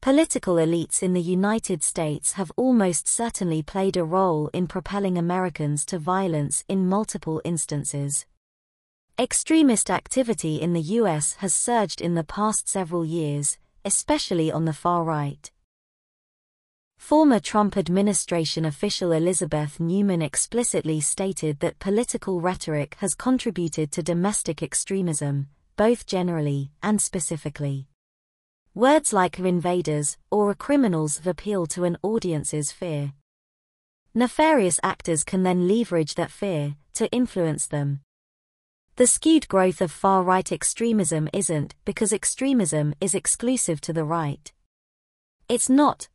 Political 0.00 0.54
elites 0.54 1.02
in 1.02 1.14
the 1.14 1.20
United 1.20 1.82
States 1.82 2.34
have 2.34 2.52
almost 2.54 3.08
certainly 3.08 3.60
played 3.60 3.96
a 3.96 4.04
role 4.04 4.50
in 4.52 4.68
propelling 4.68 5.18
Americans 5.18 5.84
to 5.86 5.98
violence 5.98 6.64
in 6.68 6.88
multiple 6.88 7.42
instances. 7.44 8.24
Extremist 9.20 9.90
activity 9.90 10.60
in 10.62 10.74
the 10.74 10.94
US 11.00 11.34
has 11.38 11.52
surged 11.52 12.00
in 12.00 12.14
the 12.14 12.22
past 12.22 12.68
several 12.68 13.04
years, 13.04 13.58
especially 13.84 14.52
on 14.52 14.64
the 14.64 14.72
far 14.72 15.02
right. 15.02 15.50
Former 16.98 17.40
Trump 17.40 17.76
administration 17.76 18.64
official 18.64 19.10
Elizabeth 19.10 19.80
Neumann 19.80 20.22
explicitly 20.22 21.00
stated 21.00 21.58
that 21.58 21.80
political 21.80 22.40
rhetoric 22.40 22.96
has 23.00 23.16
contributed 23.16 23.90
to 23.90 24.04
domestic 24.04 24.62
extremism, 24.62 25.48
both 25.74 26.06
generally 26.06 26.70
and 26.80 27.02
specifically. 27.02 27.88
Words 28.72 29.12
like 29.12 29.40
invaders 29.40 30.16
or 30.30 30.54
criminals 30.54 31.26
appeal 31.26 31.66
to 31.66 31.82
an 31.82 31.98
audience's 32.04 32.70
fear. 32.70 33.14
Nefarious 34.14 34.78
actors 34.84 35.24
can 35.24 35.42
then 35.42 35.66
leverage 35.66 36.14
that 36.14 36.30
fear 36.30 36.76
to 36.92 37.10
influence 37.10 37.66
them. 37.66 38.02
The 38.98 39.06
skewed 39.06 39.46
growth 39.46 39.80
of 39.80 39.92
far 39.92 40.24
right 40.24 40.50
extremism 40.50 41.28
isn't 41.32 41.76
because 41.84 42.12
extremism 42.12 42.96
is 43.00 43.14
exclusive 43.14 43.80
to 43.82 43.92
the 43.92 44.02
right. 44.02 44.52
It's 45.48 45.70
not, 45.70 46.08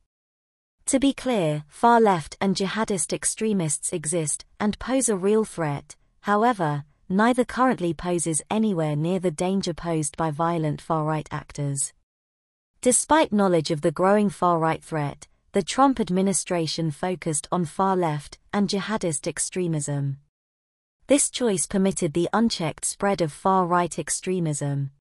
to 0.88 1.00
be 1.00 1.14
clear, 1.14 1.64
far 1.70 2.02
left 2.02 2.36
and 2.42 2.58
jihadist 2.58 3.14
extremists 3.14 3.94
exist 3.94 4.44
and 4.60 4.78
pose 4.80 5.08
a 5.08 5.16
real 5.16 5.46
threat, 5.46 5.96
however, 6.24 6.84
neither 7.08 7.46
currently 7.46 7.94
poses 7.94 8.42
anywhere 8.52 8.98
near 8.98 9.20
the 9.22 9.32
danger 9.32 9.74
posed 9.74 10.18
by 10.18 10.30
violent 10.30 10.82
far 10.82 11.06
right 11.06 11.30
actors. 11.32 11.94
Despite 12.82 13.32
knowledge 13.32 13.72
of 13.72 13.80
the 13.80 13.94
growing 13.94 14.30
far 14.30 14.60
right 14.60 14.84
threat, 14.84 15.30
the 15.54 15.64
Trump 15.64 16.02
administration 16.02 16.92
focused 16.92 17.48
on 17.50 17.64
far 17.64 17.96
left 17.96 18.40
and 18.52 18.68
jihadist 18.68 19.26
extremism. 19.26 20.18
This 21.08 21.30
choice 21.30 21.66
permitted 21.66 22.14
the 22.14 22.30
unchecked 22.32 22.86
spread 22.86 23.20
of 23.20 23.34
far 23.34 23.66
right 23.66 24.00
extremism. 24.00 24.92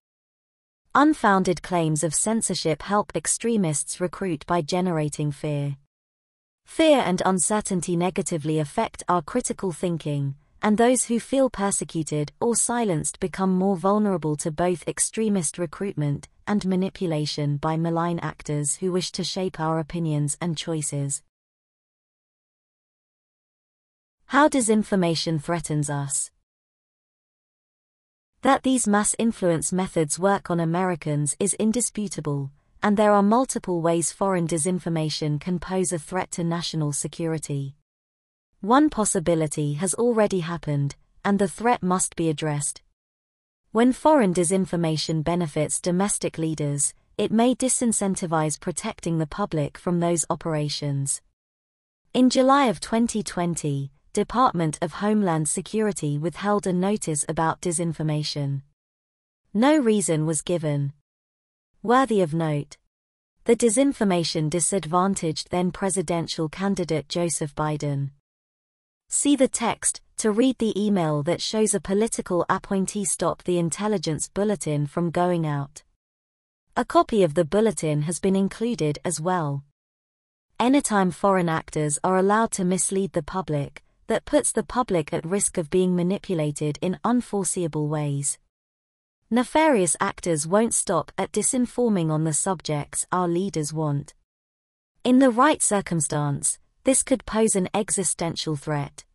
Unfounded 0.93 1.63
claims 1.63 2.03
of 2.03 2.13
censorship 2.13 2.81
help 2.81 3.15
extremists 3.15 4.01
recruit 4.01 4.45
by 4.45 4.61
generating 4.61 5.31
fear. 5.31 5.77
Fear 6.65 6.99
and 6.99 7.21
uncertainty 7.25 7.95
negatively 7.95 8.59
affect 8.59 9.01
our 9.07 9.21
critical 9.21 9.71
thinking, 9.71 10.35
and 10.61 10.77
those 10.77 11.05
who 11.05 11.21
feel 11.21 11.49
persecuted 11.49 12.33
or 12.41 12.53
silenced 12.53 13.21
become 13.21 13.51
more 13.57 13.77
vulnerable 13.77 14.35
to 14.35 14.51
both 14.51 14.85
extremist 14.87 15.57
recruitment 15.57 16.27
and 16.45 16.65
manipulation 16.65 17.55
by 17.55 17.77
malign 17.77 18.19
actors 18.19 18.75
who 18.75 18.91
wish 18.91 19.11
to 19.13 19.23
shape 19.23 19.57
our 19.57 19.79
opinions 19.79 20.37
and 20.41 20.57
choices. 20.57 21.21
How 24.27 24.47
disinformation 24.49 25.41
threatens 25.41 25.89
us. 25.89 26.31
That 28.41 28.63
these 28.63 28.87
mass 28.87 29.15
influence 29.17 29.71
methods 29.71 30.19
work 30.19 30.49
on 30.49 30.59
Americans 30.59 31.35
is 31.39 31.53
indisputable, 31.53 32.51
and 32.81 32.97
there 32.97 33.13
are 33.13 33.23
multiple 33.23 33.81
ways 33.81 34.11
foreign 34.11 34.47
disinformation 34.47 35.39
can 35.39 35.59
pose 35.59 35.93
a 35.93 35.97
threat 35.99 36.31
to 36.31 36.43
national 36.43 36.91
security. 36.91 37.75
One 38.59 38.89
possibility 38.89 39.73
has 39.75 39.93
already 39.93 40.41
happened, 40.41 40.97
and 41.23 41.39
the 41.39 41.47
threat 41.47 41.81
must 41.81 42.17
be 42.17 42.29
addressed. 42.29 42.81
When 43.71 43.93
foreign 43.93 44.33
disinformation 44.33 45.23
benefits 45.23 45.79
domestic 45.79 46.37
leaders, 46.37 46.93
it 47.17 47.31
may 47.31 47.55
disincentivize 47.55 48.59
protecting 48.59 49.19
the 49.19 49.27
public 49.27 49.77
from 49.77 50.01
those 50.01 50.25
operations. 50.29 51.21
In 52.13 52.29
July 52.29 52.65
of 52.65 52.81
2020, 52.81 53.92
Department 54.13 54.77
of 54.79 54.93
Homeland 54.93 55.49
Security 55.49 56.19
withheld 56.19 56.67
a 56.67 56.71
notice 56.71 57.25
about 57.27 57.61
disinformation. 57.61 58.61
No 59.55 59.75
reason 59.75 60.27
was 60.27 60.43
given. 60.43 60.93
Worthy 61.81 62.21
of 62.21 62.31
note. 62.31 62.77
The 63.45 63.55
disinformation 63.55 64.51
disadvantaged 64.51 65.49
then 65.49 65.71
presidential 65.71 66.47
candidate 66.47 67.09
Joseph 67.09 67.55
Biden. 67.55 68.11
See 69.09 69.35
the 69.35 69.47
text 69.47 70.01
to 70.17 70.29
read 70.29 70.59
the 70.59 70.79
email 70.79 71.23
that 71.23 71.41
shows 71.41 71.73
a 71.73 71.79
political 71.79 72.45
appointee 72.49 73.05
stopped 73.05 73.45
the 73.45 73.57
intelligence 73.57 74.27
bulletin 74.27 74.85
from 74.85 75.09
going 75.09 75.47
out. 75.47 75.81
A 76.77 76.85
copy 76.85 77.23
of 77.23 77.33
the 77.33 77.45
bulletin 77.45 78.03
has 78.03 78.19
been 78.19 78.35
included 78.35 78.99
as 79.03 79.19
well. 79.19 79.63
Anytime 80.59 81.09
foreign 81.09 81.49
actors 81.49 81.97
are 82.03 82.17
allowed 82.17 82.51
to 82.51 82.63
mislead 82.63 83.13
the 83.13 83.23
public, 83.23 83.83
that 84.07 84.25
puts 84.25 84.51
the 84.51 84.63
public 84.63 85.13
at 85.13 85.25
risk 85.25 85.57
of 85.57 85.69
being 85.69 85.95
manipulated 85.95 86.79
in 86.81 86.99
unforeseeable 87.03 87.87
ways. 87.87 88.37
Nefarious 89.29 89.95
actors 89.99 90.45
won't 90.45 90.73
stop 90.73 91.11
at 91.17 91.31
disinforming 91.31 92.11
on 92.11 92.23
the 92.23 92.33
subjects 92.33 93.07
our 93.11 93.27
leaders 93.27 93.73
want. 93.73 94.13
In 95.03 95.19
the 95.19 95.31
right 95.31 95.61
circumstance, 95.61 96.59
this 96.83 97.01
could 97.01 97.25
pose 97.25 97.55
an 97.55 97.69
existential 97.73 98.55
threat. 98.55 99.05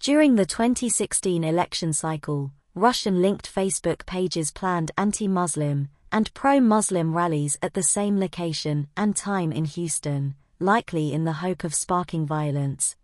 During 0.00 0.34
the 0.34 0.46
2016 0.46 1.44
election 1.44 1.92
cycle, 1.92 2.50
Russian 2.74 3.22
linked 3.22 3.54
Facebook 3.54 4.06
pages 4.06 4.50
planned 4.50 4.90
anti 4.96 5.28
Muslim 5.28 5.88
and 6.10 6.32
pro 6.34 6.60
Muslim 6.60 7.14
rallies 7.14 7.56
at 7.62 7.74
the 7.74 7.82
same 7.82 8.18
location 8.18 8.88
and 8.96 9.14
time 9.14 9.52
in 9.52 9.64
Houston, 9.64 10.34
likely 10.58 11.12
in 11.12 11.24
the 11.24 11.34
hope 11.34 11.64
of 11.64 11.74
sparking 11.74 12.26
violence. 12.26 12.96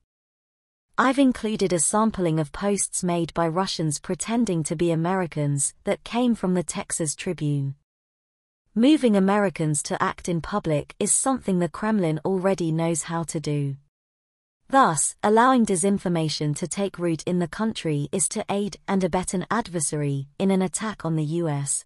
I've 1.01 1.21
included 1.21 1.73
a 1.73 1.79
sampling 1.79 2.41
of 2.41 2.51
posts 2.51 3.05
made 3.05 3.33
by 3.33 3.47
Russians 3.47 4.01
pretending 4.01 4.65
to 4.65 4.75
be 4.75 4.91
Americans 4.91 5.73
that 5.85 6.03
came 6.03 6.35
from 6.35 6.55
the 6.55 6.65
Texas 6.65 7.15
Tribune. 7.15 7.77
Moving 8.75 9.15
Americans 9.15 9.81
to 9.85 10.03
act 10.03 10.29
in 10.29 10.41
public 10.41 10.97
is 10.99 11.15
something 11.15 11.61
the 11.61 11.69
Kremlin 11.69 12.19
already 12.25 12.73
knows 12.73 13.05
how 13.05 13.23
to 13.23 13.39
do. 13.39 13.77
Thus, 14.71 15.15
allowing 15.23 15.65
disinformation 15.65 16.57
to 16.57 16.67
take 16.67 16.99
root 16.99 17.23
in 17.23 17.39
the 17.39 17.47
country 17.47 18.09
is 18.11 18.29
to 18.31 18.45
aid 18.51 18.79
and 18.89 19.05
abet 19.05 19.35
an 19.35 19.47
adversary 19.53 20.27
in 20.41 20.51
an 20.51 20.63
attack 20.63 21.05
on 21.05 21.15
the 21.15 21.39
US. 21.43 21.85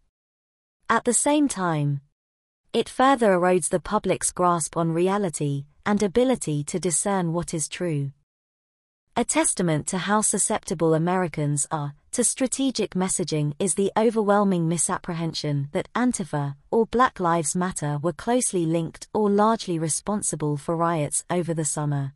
At 0.88 1.04
the 1.04 1.12
same 1.12 1.48
time, 1.48 2.00
it 2.72 2.88
further 2.88 3.32
erodes 3.32 3.68
the 3.68 3.78
public's 3.78 4.32
grasp 4.32 4.74
on 4.74 4.90
reality 4.90 5.66
and 5.84 6.02
ability 6.02 6.64
to 6.64 6.80
discern 6.80 7.34
what 7.34 7.52
is 7.52 7.68
true. 7.68 8.12
A 9.14 9.24
testament 9.24 9.86
to 9.88 9.98
how 9.98 10.22
susceptible 10.22 10.94
Americans 10.94 11.66
are 11.70 11.92
to 12.12 12.24
strategic 12.24 12.94
messaging 12.94 13.52
is 13.58 13.74
the 13.74 13.92
overwhelming 13.94 14.70
misapprehension 14.70 15.68
that 15.72 15.92
Antifa 15.94 16.56
or 16.70 16.86
Black 16.86 17.20
Lives 17.20 17.54
Matter 17.54 17.98
were 18.02 18.14
closely 18.14 18.64
linked 18.64 19.08
or 19.12 19.28
largely 19.28 19.78
responsible 19.78 20.56
for 20.56 20.74
riots 20.74 21.26
over 21.28 21.52
the 21.52 21.66
summer. 21.66 22.14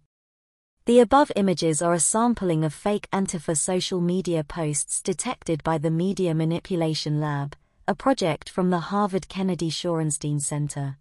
The 0.86 1.00
above 1.00 1.30
images 1.36 1.82
are 1.82 1.92
a 1.92 2.00
sampling 2.00 2.64
of 2.64 2.72
fake 2.72 3.08
Antifa 3.12 3.58
social 3.58 4.00
media 4.00 4.42
posts 4.42 5.02
detected 5.02 5.62
by 5.62 5.76
the 5.76 5.90
Media 5.90 6.34
Manipulation 6.34 7.20
Lab, 7.20 7.56
a 7.86 7.94
project 7.94 8.48
from 8.48 8.70
the 8.70 8.80
Harvard 8.80 9.28
Kennedy 9.28 9.68
Shorenstein 9.68 10.40
Center. 10.40 10.96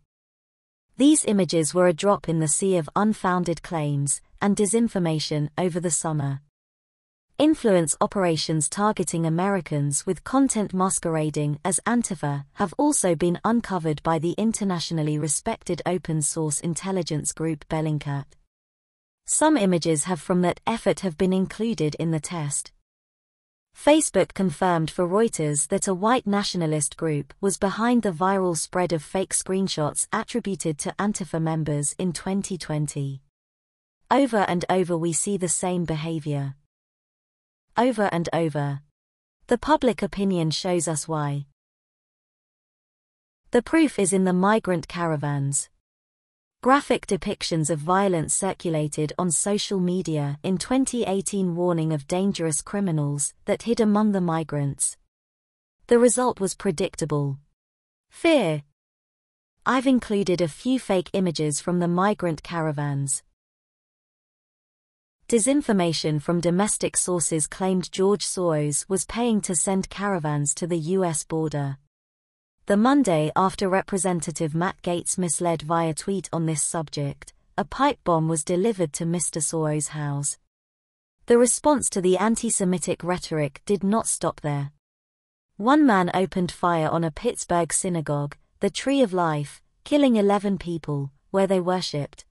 These 0.98 1.26
images 1.26 1.74
were 1.74 1.88
a 1.88 1.94
drop 1.94 2.30
in 2.30 2.40
the 2.40 2.48
sea 2.48 2.78
of 2.78 2.90
unfounded 2.96 3.62
claims, 3.62 4.22
and 4.42 4.56
disinformation 4.56 5.50
over 5.58 5.82
the 5.82 5.92
summer. 5.92 6.40
Influence 7.38 7.98
operations 8.00 8.70
targeting 8.70 9.26
Americans 9.26 10.06
with 10.06 10.24
content 10.24 10.74
masquerading 10.74 11.60
as 11.66 11.82
Antifa 11.86 12.46
have 12.54 12.74
also 12.78 13.14
been 13.14 13.42
uncovered 13.44 14.02
by 14.04 14.20
the 14.20 14.36
internationally 14.38 15.20
respected 15.20 15.82
open 15.86 16.22
source 16.22 16.62
intelligence 16.62 17.34
group 17.34 17.68
Bellingcat. 17.68 18.28
Some 19.26 19.58
images 19.58 20.06
have 20.06 20.22
from 20.22 20.44
that 20.44 20.62
effort 20.66 21.02
have 21.02 21.18
been 21.18 21.34
included 21.34 21.96
in 21.96 22.12
the 22.12 22.22
test. 22.22 22.72
Facebook 23.76 24.34
confirmed 24.34 24.90
for 24.90 25.06
Reuters 25.06 25.68
that 25.68 25.88
a 25.88 25.94
white 25.94 26.26
nationalist 26.26 26.96
group 26.96 27.34
was 27.42 27.58
behind 27.58 28.02
the 28.02 28.12
viral 28.12 28.58
spread 28.58 28.94
of 28.94 29.04
fake 29.04 29.34
screenshots 29.34 30.08
attributed 30.14 30.78
to 30.80 30.96
Antifa 30.98 31.42
members 31.42 31.94
in 32.00 32.14
2020. 32.14 33.22
Over 34.10 34.38
and 34.38 34.64
over 34.70 34.98
we 34.98 35.12
see 35.12 35.38
the 35.38 35.50
same 35.50 35.84
behavior. 35.84 36.56
Over 37.78 38.10
and 38.14 38.30
over. 38.32 38.80
The 39.48 39.58
public 39.58 40.02
opinion 40.02 40.52
shows 40.52 40.88
us 40.88 41.08
why. 41.08 41.46
The 43.52 43.62
proof 43.62 44.00
is 44.00 44.14
in 44.14 44.24
the 44.24 44.34
migrant 44.34 44.88
caravans. 44.88 45.70
Graphic 46.66 47.06
depictions 47.06 47.70
of 47.70 47.78
violence 47.78 48.34
circulated 48.34 49.14
on 49.20 49.30
social 49.30 49.80
media 49.80 50.40
in 50.42 50.58
2018 50.58 51.56
warning 51.56 51.94
of 51.94 52.08
dangerous 52.08 52.64
criminals 52.64 53.36
that 53.46 53.62
hid 53.62 53.80
among 53.80 54.14
the 54.14 54.20
migrants. 54.20 54.98
The 55.86 56.00
result 56.00 56.40
was 56.40 56.56
predictable. 56.56 57.38
Fear. 58.10 58.64
I've 59.64 59.86
included 59.86 60.42
a 60.42 60.48
few 60.48 60.80
fake 60.80 61.12
images 61.14 61.60
from 61.60 61.78
the 61.78 61.88
migrant 61.88 62.42
caravans. 62.42 63.22
Disinformation 65.30 66.20
from 66.20 66.42
domestic 66.42 66.98
sources 66.98 67.46
claimed 67.46 67.92
George 67.92 68.26
Soros 68.26 68.90
was 68.90 69.06
paying 69.06 69.40
to 69.42 69.54
send 69.54 69.92
caravans 69.92 70.56
to 70.56 70.66
the 70.66 70.80
U.S. 70.98 71.24
border. 71.26 71.78
The 72.68 72.78
Monday 72.78 73.32
after 73.36 73.70
Representative 73.70 74.56
Matt 74.56 74.82
Gaetz 74.82 75.20
misled 75.20 75.62
via 75.62 75.94
tweet 75.94 76.28
on 76.34 76.48
this 76.48 76.64
subject, 76.64 77.32
a 77.56 77.64
pipe 77.64 78.00
bomb 78.04 78.28
was 78.28 78.44
delivered 78.44 78.92
to 78.94 79.06
Mr. 79.06 79.40
Soros' 79.40 79.90
house. 79.90 80.40
The 81.28 81.38
response 81.38 81.92
to 81.92 82.02
the 82.02 82.18
anti-Semitic 82.18 83.04
rhetoric 83.04 83.62
did 83.68 83.84
not 83.84 84.08
stop 84.08 84.42
there. 84.42 84.72
One 85.58 85.86
man 85.86 86.10
opened 86.16 86.52
fire 86.52 86.90
on 86.90 87.04
a 87.04 87.12
Pittsburgh 87.12 87.72
synagogue, 87.72 88.36
the 88.62 88.72
Tree 88.72 89.04
of 89.04 89.14
Life, 89.14 89.62
killing 89.84 90.16
11 90.16 90.58
people, 90.58 91.12
where 91.30 91.46
they 91.46 91.60
worshipped. 91.60 92.26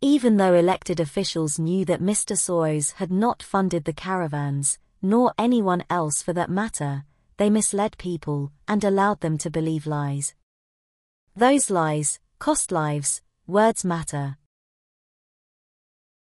Even 0.00 0.36
though 0.36 0.54
elected 0.54 0.98
officials 0.98 1.60
knew 1.60 1.84
that 1.84 2.02
Mr. 2.02 2.36
Soros 2.36 2.94
had 2.94 3.12
not 3.12 3.40
funded 3.40 3.84
the 3.84 3.92
caravans, 3.92 4.80
nor 5.00 5.32
anyone 5.38 5.84
else 5.88 6.22
for 6.22 6.32
that 6.32 6.50
matter, 6.50 7.04
they 7.42 7.50
misled 7.50 7.98
people 7.98 8.52
and 8.68 8.84
allowed 8.84 9.18
them 9.18 9.36
to 9.36 9.50
believe 9.50 9.84
lies. 9.84 10.32
Those 11.34 11.70
lies 11.70 12.20
cost 12.38 12.70
lives, 12.70 13.20
words 13.48 13.84
matter. 13.84 14.36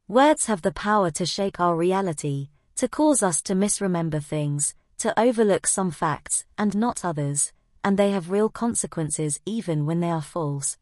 Words 0.07 0.45
have 0.45 0.61
the 0.61 0.71
power 0.71 1.11
to 1.11 1.25
shape 1.25 1.59
our 1.59 1.75
reality, 1.75 2.47
to 2.77 2.87
cause 2.87 3.21
us 3.21 3.41
to 3.41 3.53
misremember 3.53 4.21
things, 4.21 4.75
to 4.99 5.19
overlook 5.19 5.67
some 5.67 5.91
facts 5.91 6.45
and 6.57 6.73
not 6.73 7.03
others, 7.03 7.51
and 7.83 7.97
they 7.97 8.11
have 8.11 8.31
real 8.31 8.47
consequences 8.47 9.41
even 9.45 9.85
when 9.85 9.99
they 9.99 10.09
are 10.09 10.21
false. 10.21 10.77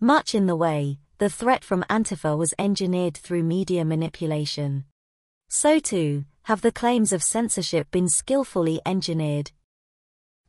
Much 0.00 0.34
in 0.34 0.44
the 0.44 0.54
way, 0.54 0.98
the 1.16 1.30
threat 1.30 1.64
from 1.64 1.82
Antifa 1.88 2.36
was 2.36 2.52
engineered 2.58 3.16
through 3.16 3.42
media 3.42 3.86
manipulation. 3.86 4.84
So 5.56 5.78
too, 5.78 6.24
have 6.42 6.62
the 6.62 6.72
claims 6.72 7.12
of 7.12 7.22
censorship 7.22 7.88
been 7.92 8.08
skillfully 8.08 8.80
engineered? 8.84 9.52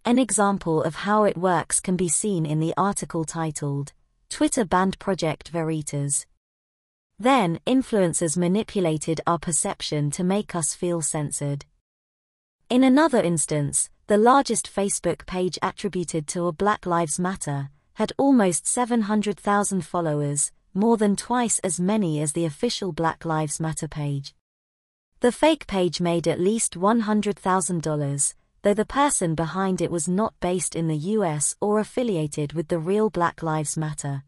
An 0.03 0.17
example 0.17 0.81
of 0.81 0.95
how 0.95 1.25
it 1.25 1.37
works 1.37 1.79
can 1.79 1.95
be 1.95 2.09
seen 2.09 2.43
in 2.43 2.59
the 2.59 2.73
article 2.75 3.23
titled, 3.23 3.93
Twitter 4.29 4.65
Banned 4.65 4.97
Project 4.97 5.49
Veritas. 5.49 6.25
Then, 7.19 7.59
influencers 7.67 8.35
manipulated 8.35 9.21
our 9.27 9.37
perception 9.37 10.09
to 10.09 10.23
make 10.23 10.55
us 10.55 10.73
feel 10.73 11.03
censored. 11.03 11.65
In 12.71 12.83
another 12.83 13.21
instance, 13.21 13.91
the 14.07 14.17
largest 14.17 14.67
Facebook 14.75 15.27
page 15.27 15.59
attributed 15.61 16.25
to 16.29 16.47
a 16.47 16.51
Black 16.51 16.87
Lives 16.87 17.19
Matter 17.19 17.69
had 17.93 18.11
almost 18.17 18.65
700,000 18.65 19.85
followers, 19.85 20.51
more 20.73 20.97
than 20.97 21.15
twice 21.15 21.59
as 21.59 21.79
many 21.79 22.19
as 22.23 22.33
the 22.33 22.45
official 22.45 22.91
Black 22.91 23.23
Lives 23.23 23.59
Matter 23.59 23.87
page. 23.87 24.33
The 25.21 25.31
fake 25.31 25.65
page 25.65 26.01
made 26.01 26.27
at 26.27 26.39
least 26.39 26.77
$100,000, 26.77 28.33
though 28.61 28.73
the 28.73 28.85
person 28.85 29.33
behind 29.33 29.81
it 29.81 29.89
was 29.89 30.07
not 30.07 30.33
based 30.39 30.75
in 30.75 30.87
the 30.87 30.97
US 30.97 31.55
or 31.61 31.79
affiliated 31.79 32.53
with 32.53 32.67
the 32.67 32.79
real 32.79 33.09
Black 33.09 33.41
Lives 33.41 33.77
Matter. 33.77 34.23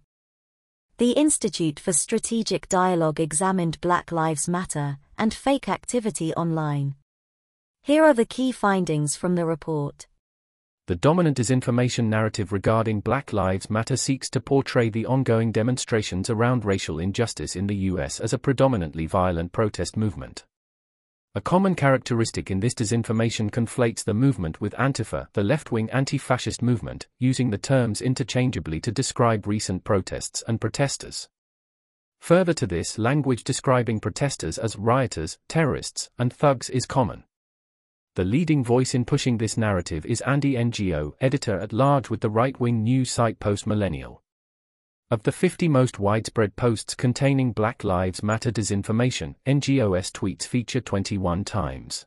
The 0.98 1.12
Institute 1.12 1.80
for 1.80 1.94
Strategic 1.94 2.68
Dialogue 2.70 3.20
examined 3.20 3.82
Black 3.82 4.12
Lives 4.12 4.48
Matter 4.48 4.98
and 5.18 5.34
fake 5.34 5.70
activity 5.70 6.34
online. 6.34 6.96
Here 7.84 8.04
are 8.04 8.14
the 8.14 8.26
key 8.26 8.52
findings 8.52 9.16
from 9.16 9.36
the 9.36 9.46
report. 9.46 10.08
The 10.88 10.96
dominant 10.96 11.38
disinformation 11.38 12.06
narrative 12.06 12.52
regarding 12.52 13.02
Black 13.02 13.34
Lives 13.34 13.70
Matter 13.70 13.98
seeks 13.98 14.30
to 14.30 14.40
portray 14.40 14.90
the 14.90 15.06
ongoing 15.06 15.52
demonstrations 15.52 16.30
around 16.30 16.64
racial 16.64 16.98
injustice 16.98 17.56
in 17.56 17.68
the 17.68 17.76
US 17.92 18.20
as 18.20 18.34
a 18.34 18.40
predominantly 18.40 19.06
violent 19.06 19.52
protest 19.52 19.98
movement. 19.98 20.46
A 21.38 21.42
common 21.42 21.76
characteristic 21.76 22.50
in 22.50 22.62
this 22.62 22.74
disinformation 22.74 23.52
conflates 23.52 24.04
the 24.04 24.16
movement 24.16 24.60
with 24.60 24.74
Antifa, 24.74 25.28
the 25.34 25.44
left-wing 25.44 25.88
anti-fascist 25.92 26.64
movement, 26.64 27.06
using 27.20 27.52
the 27.52 27.60
terms 27.60 28.02
interchangeably 28.02 28.80
to 28.80 28.92
describe 28.92 29.46
recent 29.46 29.84
protests 29.84 30.44
and 30.48 30.60
protesters. 30.60 31.30
Further 32.22 32.54
to 32.54 32.66
this, 32.66 32.98
language 32.98 33.44
describing 33.44 34.00
protesters 34.00 34.58
as 34.58 34.78
rioters, 34.78 35.38
terrorists, 35.48 36.10
and 36.18 36.34
thugs 36.34 36.72
is 36.72 36.88
common. 36.88 37.24
The 38.16 38.26
leading 38.26 38.64
voice 38.64 38.96
in 38.96 39.06
pushing 39.06 39.38
this 39.38 39.58
narrative 39.58 40.08
is 40.08 40.22
Andy 40.22 40.56
Ngo, 40.56 41.14
editor-at-large 41.22 42.10
with 42.10 42.22
the 42.22 42.32
right-wing 42.32 42.84
news 42.84 43.12
site 43.12 43.40
Post 43.40 43.68
Millennial. 43.68 44.24
Of 45.10 45.24
the 45.24 45.32
50 45.32 45.70
most 45.70 46.00
widespread 46.00 46.58
posts 46.58 46.94
containing 46.94 47.54
Black 47.54 47.86
Lives 47.86 48.22
Matter 48.22 48.52
disinformation, 48.52 49.36
Ngo's 49.46 50.12
tweets 50.12 50.46
feature 50.46 50.82
21 50.82 51.46
times. 51.46 52.06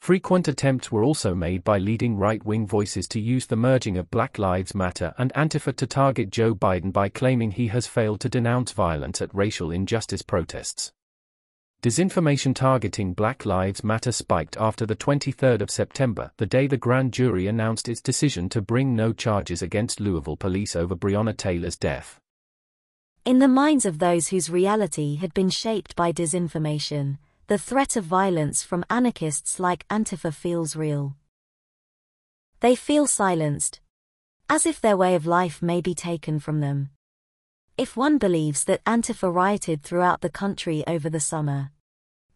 Frequent 0.00 0.48
attempts 0.48 0.90
were 0.90 1.04
also 1.04 1.36
made 1.36 1.62
by 1.62 1.78
leading 1.78 2.16
right-wing 2.16 2.66
voices 2.66 3.06
to 3.06 3.20
use 3.20 3.46
the 3.46 3.54
merging 3.54 3.96
of 3.96 4.10
Black 4.10 4.40
Lives 4.40 4.74
Matter 4.74 5.14
and 5.18 5.32
Antifa 5.34 5.76
to 5.76 5.86
target 5.86 6.30
Joe 6.30 6.52
Biden 6.52 6.92
by 6.92 7.08
claiming 7.08 7.52
he 7.52 7.68
has 7.68 7.86
failed 7.86 8.18
to 8.22 8.28
denounce 8.28 8.72
violence 8.72 9.22
at 9.22 9.32
racial 9.32 9.70
injustice 9.70 10.22
protests. 10.22 10.92
Disinformation 11.82 12.54
targeting 12.54 13.14
Black 13.14 13.46
Lives 13.46 13.82
Matter 13.82 14.12
spiked 14.12 14.54
after 14.58 14.84
the 14.84 14.94
23rd 14.94 15.62
of 15.62 15.70
September, 15.70 16.30
the 16.36 16.44
day 16.44 16.66
the 16.66 16.76
grand 16.76 17.10
jury 17.10 17.46
announced 17.46 17.88
its 17.88 18.02
decision 18.02 18.50
to 18.50 18.60
bring 18.60 18.94
no 18.94 19.14
charges 19.14 19.62
against 19.62 19.98
Louisville 19.98 20.36
police 20.36 20.76
over 20.76 20.94
Breonna 20.94 21.34
Taylor's 21.34 21.78
death. 21.78 22.20
In 23.24 23.38
the 23.38 23.48
minds 23.48 23.86
of 23.86 23.98
those 23.98 24.28
whose 24.28 24.50
reality 24.50 25.16
had 25.16 25.32
been 25.32 25.48
shaped 25.48 25.96
by 25.96 26.12
disinformation, 26.12 27.16
the 27.46 27.56
threat 27.56 27.96
of 27.96 28.04
violence 28.04 28.62
from 28.62 28.84
anarchists 28.90 29.58
like 29.58 29.88
Antifa 29.88 30.34
feels 30.34 30.76
real. 30.76 31.16
They 32.60 32.76
feel 32.76 33.06
silenced, 33.06 33.80
as 34.50 34.66
if 34.66 34.82
their 34.82 34.98
way 34.98 35.14
of 35.14 35.24
life 35.24 35.62
may 35.62 35.80
be 35.80 35.94
taken 35.94 36.40
from 36.40 36.60
them. 36.60 36.90
If 37.80 37.96
one 37.96 38.18
believes 38.18 38.64
that 38.64 38.84
Antifa 38.84 39.34
rioted 39.34 39.82
throughout 39.82 40.20
the 40.20 40.28
country 40.28 40.86
over 40.86 41.08
the 41.08 41.18
summer, 41.18 41.70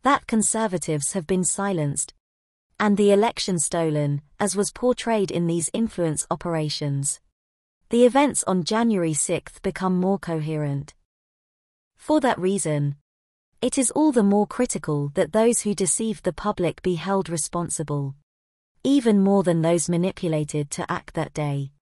that 0.02 0.26
conservatives 0.26 1.12
have 1.12 1.26
been 1.26 1.44
silenced, 1.44 2.14
and 2.80 2.96
the 2.96 3.12
election 3.12 3.58
stolen, 3.58 4.22
as 4.40 4.56
was 4.56 4.72
portrayed 4.72 5.30
in 5.30 5.46
these 5.46 5.68
influence 5.74 6.26
operations, 6.30 7.20
the 7.90 8.06
events 8.06 8.42
on 8.44 8.64
January 8.64 9.12
6 9.12 9.58
become 9.58 10.00
more 10.00 10.18
coherent. 10.18 10.94
For 11.94 12.20
that 12.20 12.38
reason, 12.38 12.96
it 13.60 13.76
is 13.76 13.90
all 13.90 14.12
the 14.12 14.22
more 14.22 14.46
critical 14.46 15.10
that 15.12 15.34
those 15.34 15.60
who 15.60 15.74
deceived 15.74 16.24
the 16.24 16.32
public 16.32 16.80
be 16.80 16.94
held 16.94 17.28
responsible, 17.28 18.14
even 18.82 19.22
more 19.22 19.42
than 19.42 19.60
those 19.60 19.90
manipulated 19.90 20.70
to 20.70 20.90
act 20.90 21.12
that 21.12 21.34
day. 21.34 21.72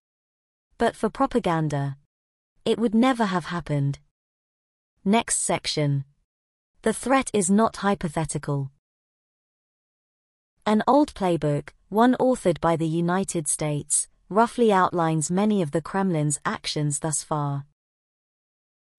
But 0.79 0.97
for 0.97 1.09
propaganda, 1.09 1.97
it 2.65 2.79
would 2.79 2.95
never 2.95 3.27
have 3.27 3.47
happened. 3.47 3.99
Next 5.05 5.39
section. 5.39 6.05
The 6.83 6.93
threat 6.93 7.31
is 7.33 7.51
not 7.51 7.77
hypothetical. 7.77 8.71
An 10.65 10.83
old 10.87 11.13
playbook, 11.15 11.71
one 11.89 12.15
authored 12.21 12.61
by 12.61 12.77
the 12.77 12.87
United 12.87 13.49
States, 13.49 14.09
roughly 14.29 14.73
outlines 14.73 15.31
many 15.31 15.61
of 15.61 15.73
the 15.73 15.83
Kremlin's 15.83 16.41
actions 16.45 17.01
thus 17.01 17.23
far. 17.23 17.67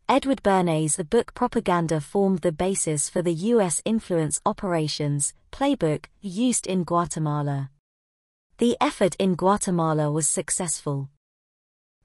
Edward 0.10 0.44
Bernays' 0.44 1.10
book 1.10 1.34
Propaganda 1.34 2.02
formed 2.02 2.40
the 2.40 2.52
basis 2.52 3.10
for 3.10 3.22
the 3.22 3.34
U.S. 3.56 3.82
influence 3.86 4.42
operations 4.46 5.34
playbook 5.52 6.06
used 6.20 6.68
in 6.68 6.84
Guatemala. 6.84 7.72
The 8.58 8.76
effort 8.82 9.16
in 9.18 9.36
Guatemala 9.36 10.12
was 10.12 10.28
successful. 10.28 11.10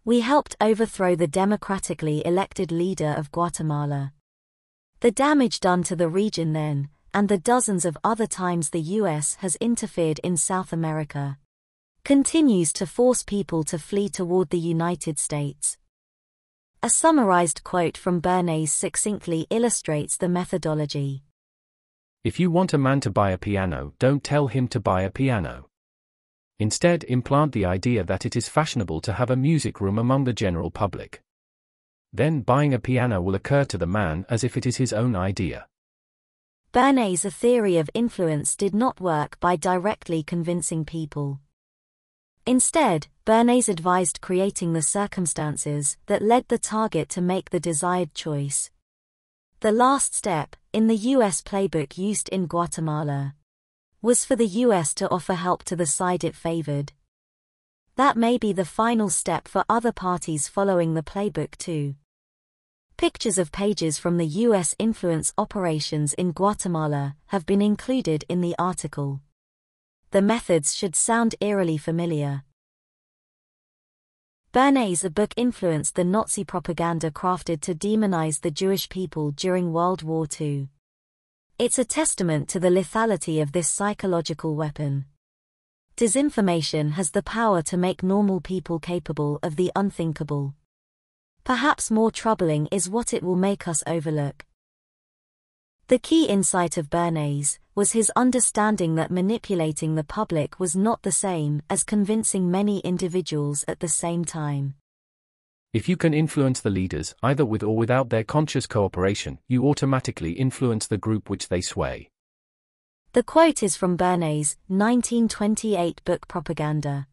We 0.08 0.20
helped 0.20 0.56
overthrow 0.58 1.16
the 1.16 1.26
democratically 1.26 2.24
elected 2.24 2.72
leader 2.72 3.14
of 3.18 3.30
Guatemala. 3.30 4.14
The 5.00 5.10
damage 5.10 5.60
done 5.60 5.82
to 5.82 5.94
the 5.94 6.08
region 6.08 6.54
then, 6.54 6.88
and 7.12 7.28
the 7.28 7.36
dozens 7.36 7.84
of 7.84 7.98
other 8.02 8.26
times 8.26 8.70
the 8.70 8.80
US 8.80 9.34
has 9.40 9.56
interfered 9.56 10.18
in 10.20 10.38
South 10.38 10.72
America, 10.72 11.36
continues 12.04 12.72
to 12.72 12.86
force 12.86 13.22
people 13.22 13.64
to 13.64 13.78
flee 13.78 14.08
toward 14.08 14.48
the 14.48 14.58
United 14.58 15.18
States. 15.18 15.76
A 16.82 16.88
summarized 16.88 17.62
quote 17.62 17.98
from 17.98 18.22
Bernays 18.22 18.70
succinctly 18.70 19.46
illustrates 19.50 20.16
the 20.16 20.30
methodology. 20.30 21.22
If 22.24 22.40
you 22.40 22.50
want 22.50 22.72
a 22.72 22.78
man 22.78 23.00
to 23.00 23.10
buy 23.10 23.32
a 23.32 23.36
piano, 23.36 23.92
don't 23.98 24.24
tell 24.24 24.46
him 24.46 24.68
to 24.68 24.80
buy 24.80 25.02
a 25.02 25.10
piano. 25.10 25.67
Instead, 26.58 27.04
implant 27.04 27.52
the 27.52 27.64
idea 27.64 28.02
that 28.02 28.26
it 28.26 28.34
is 28.34 28.48
fashionable 28.48 29.00
to 29.00 29.12
have 29.12 29.30
a 29.30 29.36
music 29.36 29.80
room 29.80 29.98
among 29.98 30.24
the 30.24 30.32
general 30.32 30.70
public. 30.70 31.22
Then 32.12 32.40
buying 32.40 32.74
a 32.74 32.78
piano 32.78 33.20
will 33.20 33.34
occur 33.34 33.64
to 33.66 33.78
the 33.78 33.86
man 33.86 34.26
as 34.28 34.42
if 34.42 34.56
it 34.56 34.66
is 34.66 34.76
his 34.76 34.92
own 34.92 35.14
idea. 35.14 35.66
Bernays' 36.72 37.32
theory 37.32 37.76
of 37.76 37.88
influence 37.94 38.56
did 38.56 38.74
not 38.74 39.00
work 39.00 39.38
by 39.40 39.56
directly 39.56 40.22
convincing 40.22 40.84
people. 40.84 41.40
Instead, 42.44 43.06
Bernays 43.24 43.68
advised 43.68 44.20
creating 44.20 44.72
the 44.72 44.82
circumstances 44.82 45.96
that 46.06 46.22
led 46.22 46.48
the 46.48 46.58
target 46.58 47.08
to 47.10 47.20
make 47.20 47.50
the 47.50 47.60
desired 47.60 48.14
choice. 48.14 48.70
The 49.60 49.72
last 49.72 50.14
step, 50.14 50.56
in 50.72 50.86
the 50.86 50.96
US 50.96 51.42
playbook 51.42 51.98
used 51.98 52.28
in 52.30 52.46
Guatemala, 52.46 53.34
was 54.00 54.24
for 54.24 54.36
the 54.36 54.46
US 54.46 54.94
to 54.94 55.10
offer 55.10 55.34
help 55.34 55.64
to 55.64 55.74
the 55.74 55.86
side 55.86 56.22
it 56.22 56.36
favored. 56.36 56.92
That 57.96 58.16
may 58.16 58.38
be 58.38 58.52
the 58.52 58.64
final 58.64 59.10
step 59.10 59.48
for 59.48 59.64
other 59.68 59.90
parties 59.90 60.46
following 60.46 60.94
the 60.94 61.02
playbook 61.02 61.56
too. 61.56 61.96
Pictures 62.96 63.38
of 63.38 63.50
pages 63.50 63.98
from 63.98 64.16
the 64.16 64.26
U.S. 64.46 64.74
influence 64.78 65.32
operations 65.36 66.14
in 66.14 66.32
Guatemala 66.32 67.16
have 67.26 67.44
been 67.44 67.62
included 67.62 68.24
in 68.28 68.40
the 68.40 68.54
article. 68.58 69.20
The 70.12 70.22
methods 70.22 70.74
should 70.74 70.94
sound 70.94 71.34
eerily 71.40 71.76
familiar. 71.76 72.44
Bernays' 74.52 75.12
book 75.12 75.34
influenced 75.36 75.96
the 75.96 76.04
Nazi 76.04 76.44
propaganda 76.44 77.10
crafted 77.10 77.60
to 77.62 77.74
demonize 77.74 78.40
the 78.40 78.50
Jewish 78.50 78.88
people 78.88 79.32
during 79.32 79.72
World 79.72 80.02
War 80.02 80.26
II. 80.40 80.68
It's 81.60 81.76
a 81.76 81.84
testament 81.84 82.48
to 82.50 82.60
the 82.60 82.68
lethality 82.68 83.42
of 83.42 83.50
this 83.50 83.68
psychological 83.68 84.54
weapon. 84.54 85.06
Disinformation 85.96 86.92
has 86.92 87.10
the 87.10 87.22
power 87.24 87.62
to 87.62 87.76
make 87.76 88.04
normal 88.04 88.40
people 88.40 88.78
capable 88.78 89.40
of 89.42 89.56
the 89.56 89.72
unthinkable. 89.74 90.54
Perhaps 91.42 91.90
more 91.90 92.12
troubling 92.12 92.68
is 92.70 92.88
what 92.88 93.12
it 93.12 93.24
will 93.24 93.34
make 93.34 93.66
us 93.66 93.82
overlook. 93.88 94.46
The 95.88 95.98
key 95.98 96.26
insight 96.26 96.76
of 96.76 96.90
Bernays 96.90 97.58
was 97.74 97.90
his 97.90 98.12
understanding 98.14 98.94
that 98.94 99.10
manipulating 99.10 99.96
the 99.96 100.04
public 100.04 100.60
was 100.60 100.76
not 100.76 101.02
the 101.02 101.10
same 101.10 101.62
as 101.68 101.82
convincing 101.82 102.52
many 102.52 102.78
individuals 102.80 103.64
at 103.66 103.80
the 103.80 103.88
same 103.88 104.24
time. 104.24 104.74
If 105.74 105.86
you 105.86 105.98
can 105.98 106.14
influence 106.14 106.60
the 106.60 106.70
leaders, 106.70 107.14
either 107.22 107.44
with 107.44 107.62
or 107.62 107.76
without 107.76 108.08
their 108.08 108.24
conscious 108.24 108.66
cooperation, 108.66 109.38
you 109.48 109.66
automatically 109.68 110.32
influence 110.32 110.86
the 110.86 110.96
group 110.96 111.28
which 111.28 111.48
they 111.48 111.60
sway. 111.60 112.10
The 113.12 113.22
quote 113.22 113.62
is 113.62 113.76
from 113.76 113.98
Bernays' 113.98 114.56
1928 114.68 116.02
book 116.06 116.26
Propaganda. 116.26 117.06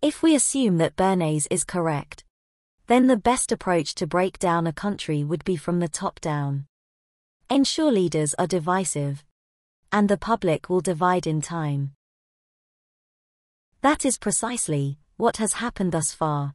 If 0.00 0.22
we 0.22 0.36
assume 0.36 0.78
that 0.78 0.94
Bernays 0.94 1.48
is 1.50 1.64
correct, 1.64 2.24
then 2.86 3.08
the 3.08 3.16
best 3.16 3.50
approach 3.50 3.96
to 3.96 4.06
break 4.06 4.38
down 4.38 4.68
a 4.68 4.72
country 4.72 5.24
would 5.24 5.42
be 5.42 5.56
from 5.56 5.80
the 5.80 5.88
top 5.88 6.20
down. 6.20 6.66
Ensure 7.50 7.90
leaders 7.90 8.32
are 8.34 8.46
divisive, 8.46 9.24
and 9.90 10.08
the 10.08 10.16
public 10.16 10.68
will 10.68 10.80
divide 10.80 11.26
in 11.26 11.40
time. 11.40 11.92
That 13.80 14.04
is 14.04 14.18
precisely 14.18 14.98
what 15.16 15.38
has 15.38 15.54
happened 15.54 15.90
thus 15.90 16.12
far. 16.12 16.54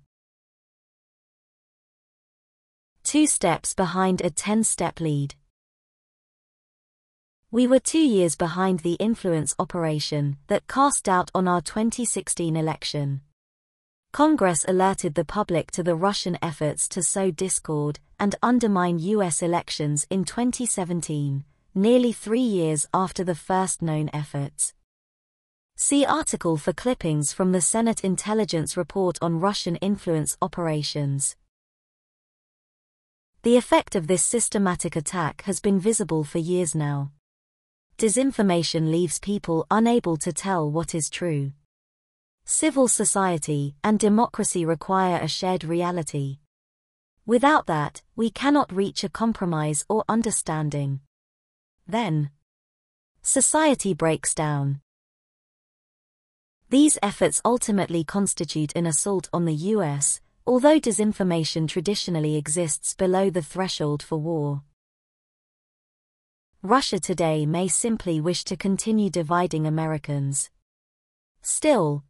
Two 3.04 3.26
steps 3.26 3.74
behind 3.74 4.22
a 4.22 4.30
10 4.30 4.64
step 4.64 5.00
lead. 5.00 5.36
We 7.50 7.68
were 7.68 7.80
two 7.80 8.00
years 8.00 8.36
behind 8.36 8.80
the 8.80 8.94
influence 8.94 9.54
operation 9.60 10.38
that 10.48 10.68
cast 10.68 11.06
doubt 11.06 11.32
on 11.36 11.48
our 11.48 11.62
2016 11.62 12.56
election. 12.56 13.22
Congress 14.14 14.64
alerted 14.68 15.16
the 15.16 15.26
public 15.26 15.72
to 15.72 15.84
the 15.84 15.96
Russian 15.96 16.38
efforts 16.42 16.88
to 16.90 17.02
sow 17.02 17.32
discord 17.32 18.00
and 18.20 18.36
undermine 18.44 19.00
U.S. 19.00 19.42
elections 19.42 20.06
in 20.10 20.24
2017, 20.24 21.44
nearly 21.74 22.12
three 22.12 22.40
years 22.40 22.88
after 22.94 23.24
the 23.24 23.36
first 23.36 23.82
known 23.82 24.10
efforts. 24.14 24.74
See 25.76 26.06
article 26.06 26.56
for 26.56 26.72
clippings 26.72 27.34
from 27.34 27.52
the 27.52 27.62
Senate 27.62 28.04
Intelligence 28.04 28.78
Report 28.78 29.18
on 29.22 29.40
Russian 29.40 29.78
influence 29.78 30.38
operations. 30.42 31.36
The 33.44 33.58
effect 33.58 33.96
of 33.96 34.08
this 34.08 34.24
systematic 34.24 34.96
attack 34.96 35.44
has 35.44 35.60
been 35.60 35.80
visible 35.80 36.24
for 36.24 36.38
years 36.38 36.76
now 36.76 37.12
disinformation 38.02 38.90
leaves 38.90 39.20
people 39.20 39.64
unable 39.70 40.18
to 40.18 40.34
tell 40.34 40.72
what 40.72 40.96
is 40.96 41.08
true. 41.08 41.52
Civil 42.46 42.88
society 42.88 43.76
and 43.84 44.00
democracy 44.00 44.66
require 44.66 45.20
a 45.22 45.28
shared 45.28 45.64
reality. 45.64 46.40
Without 47.28 47.68
that, 47.68 48.02
we 48.16 48.32
cannot 48.32 48.74
reach 48.74 49.04
a 49.04 49.10
compromise 49.10 49.86
or 49.88 50.04
understanding. 50.10 51.00
Then, 51.88 52.32
society 53.22 53.94
breaks 53.94 54.34
down. 54.34 54.82
These 56.70 56.98
efforts 57.04 57.40
ultimately 57.46 58.04
constitute 58.04 58.76
an 58.76 58.88
assault 58.88 59.30
on 59.32 59.46
the 59.46 59.54
US, 59.76 60.22
although 60.52 60.82
disinformation 60.82 61.66
traditionally 61.66 62.36
exists 62.36 62.94
below 62.94 63.30
the 63.30 63.42
threshold 63.42 64.04
for 64.04 64.18
war. 64.18 64.64
Russia 66.62 67.00
today 67.00 67.46
may 67.46 67.70
simply 67.70 68.20
wish 68.20 68.44
to 68.44 68.58
continue 68.58 69.10
dividing 69.10 69.66
Americans. 69.66 70.50
Still, 71.42 72.04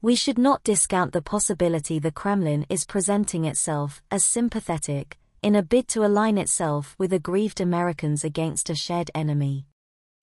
we 0.00 0.14
should 0.14 0.38
not 0.38 0.64
discount 0.64 1.12
the 1.12 1.20
possibility 1.20 1.98
the 1.98 2.10
Kremlin 2.10 2.64
is 2.70 2.86
presenting 2.86 3.44
itself 3.44 4.02
as 4.10 4.24
sympathetic, 4.24 5.18
in 5.42 5.54
a 5.54 5.62
bid 5.62 5.86
to 5.88 6.06
align 6.06 6.38
itself 6.38 6.94
with 6.96 7.12
aggrieved 7.12 7.60
Americans 7.60 8.24
against 8.24 8.70
a 8.70 8.74
shared 8.74 9.10
enemy. 9.14 9.66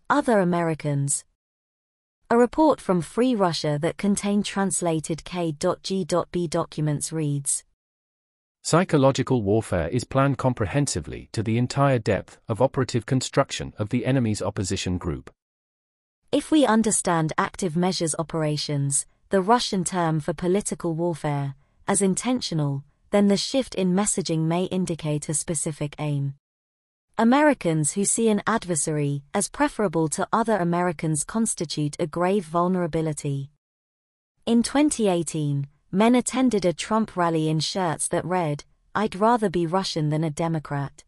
Other 0.10 0.40
Americans. 0.40 1.26
A 2.32 2.38
report 2.38 2.80
from 2.80 3.02
Free 3.02 3.36
Russia 3.36 3.78
that 3.82 3.98
contained 3.98 4.46
translated 4.46 5.26
K.G.B 5.26 6.48
documents 6.48 7.12
reads 7.12 7.66
Psychological 8.62 9.42
warfare 9.42 9.90
is 9.90 10.06
planned 10.06 10.38
comprehensively 10.38 11.28
to 11.34 11.44
the 11.44 11.58
entire 11.58 12.00
depth 12.00 12.40
of 12.48 12.62
operative 12.62 13.06
construction 13.06 13.74
of 13.78 13.90
the 13.90 14.06
enemy's 14.06 14.42
opposition 14.42 14.98
group. 14.98 15.30
If 16.32 16.52
we 16.52 16.66
understand 16.66 17.34
active 17.38 17.76
measures 17.76 18.16
operations, 18.18 19.06
the 19.28 19.42
Russian 19.42 19.84
term 19.84 20.22
for 20.22 20.34
political 20.34 20.96
warfare, 20.96 21.56
as 21.86 22.02
intentional, 22.02 22.86
then 23.10 23.28
the 23.28 23.36
shift 23.36 23.76
in 23.76 23.94
messaging 23.94 24.46
may 24.46 24.64
indicate 24.64 25.28
a 25.28 25.34
specific 25.34 25.98
aim. 26.00 26.36
Americans 27.22 27.92
who 27.92 28.04
see 28.04 28.30
an 28.30 28.42
adversary 28.48 29.22
as 29.32 29.48
preferable 29.48 30.08
to 30.08 30.28
other 30.34 30.58
Americans 30.58 31.24
constitute 31.24 31.96
a 32.00 32.08
grave 32.08 32.46
vulnerability. 32.46 33.52
In 34.48 34.64
2018, 34.64 35.68
men 35.92 36.16
attended 36.16 36.66
a 36.66 36.74
Trump 36.74 37.16
rally 37.16 37.48
in 37.48 37.60
shirts 37.60 38.08
that 38.08 38.26
read, 38.26 38.64
I'd 38.96 39.16
rather 39.16 39.52
be 39.52 39.68
Russian 39.68 40.10
than 40.10 40.24
a 40.24 40.32
Democrat. 40.32 41.04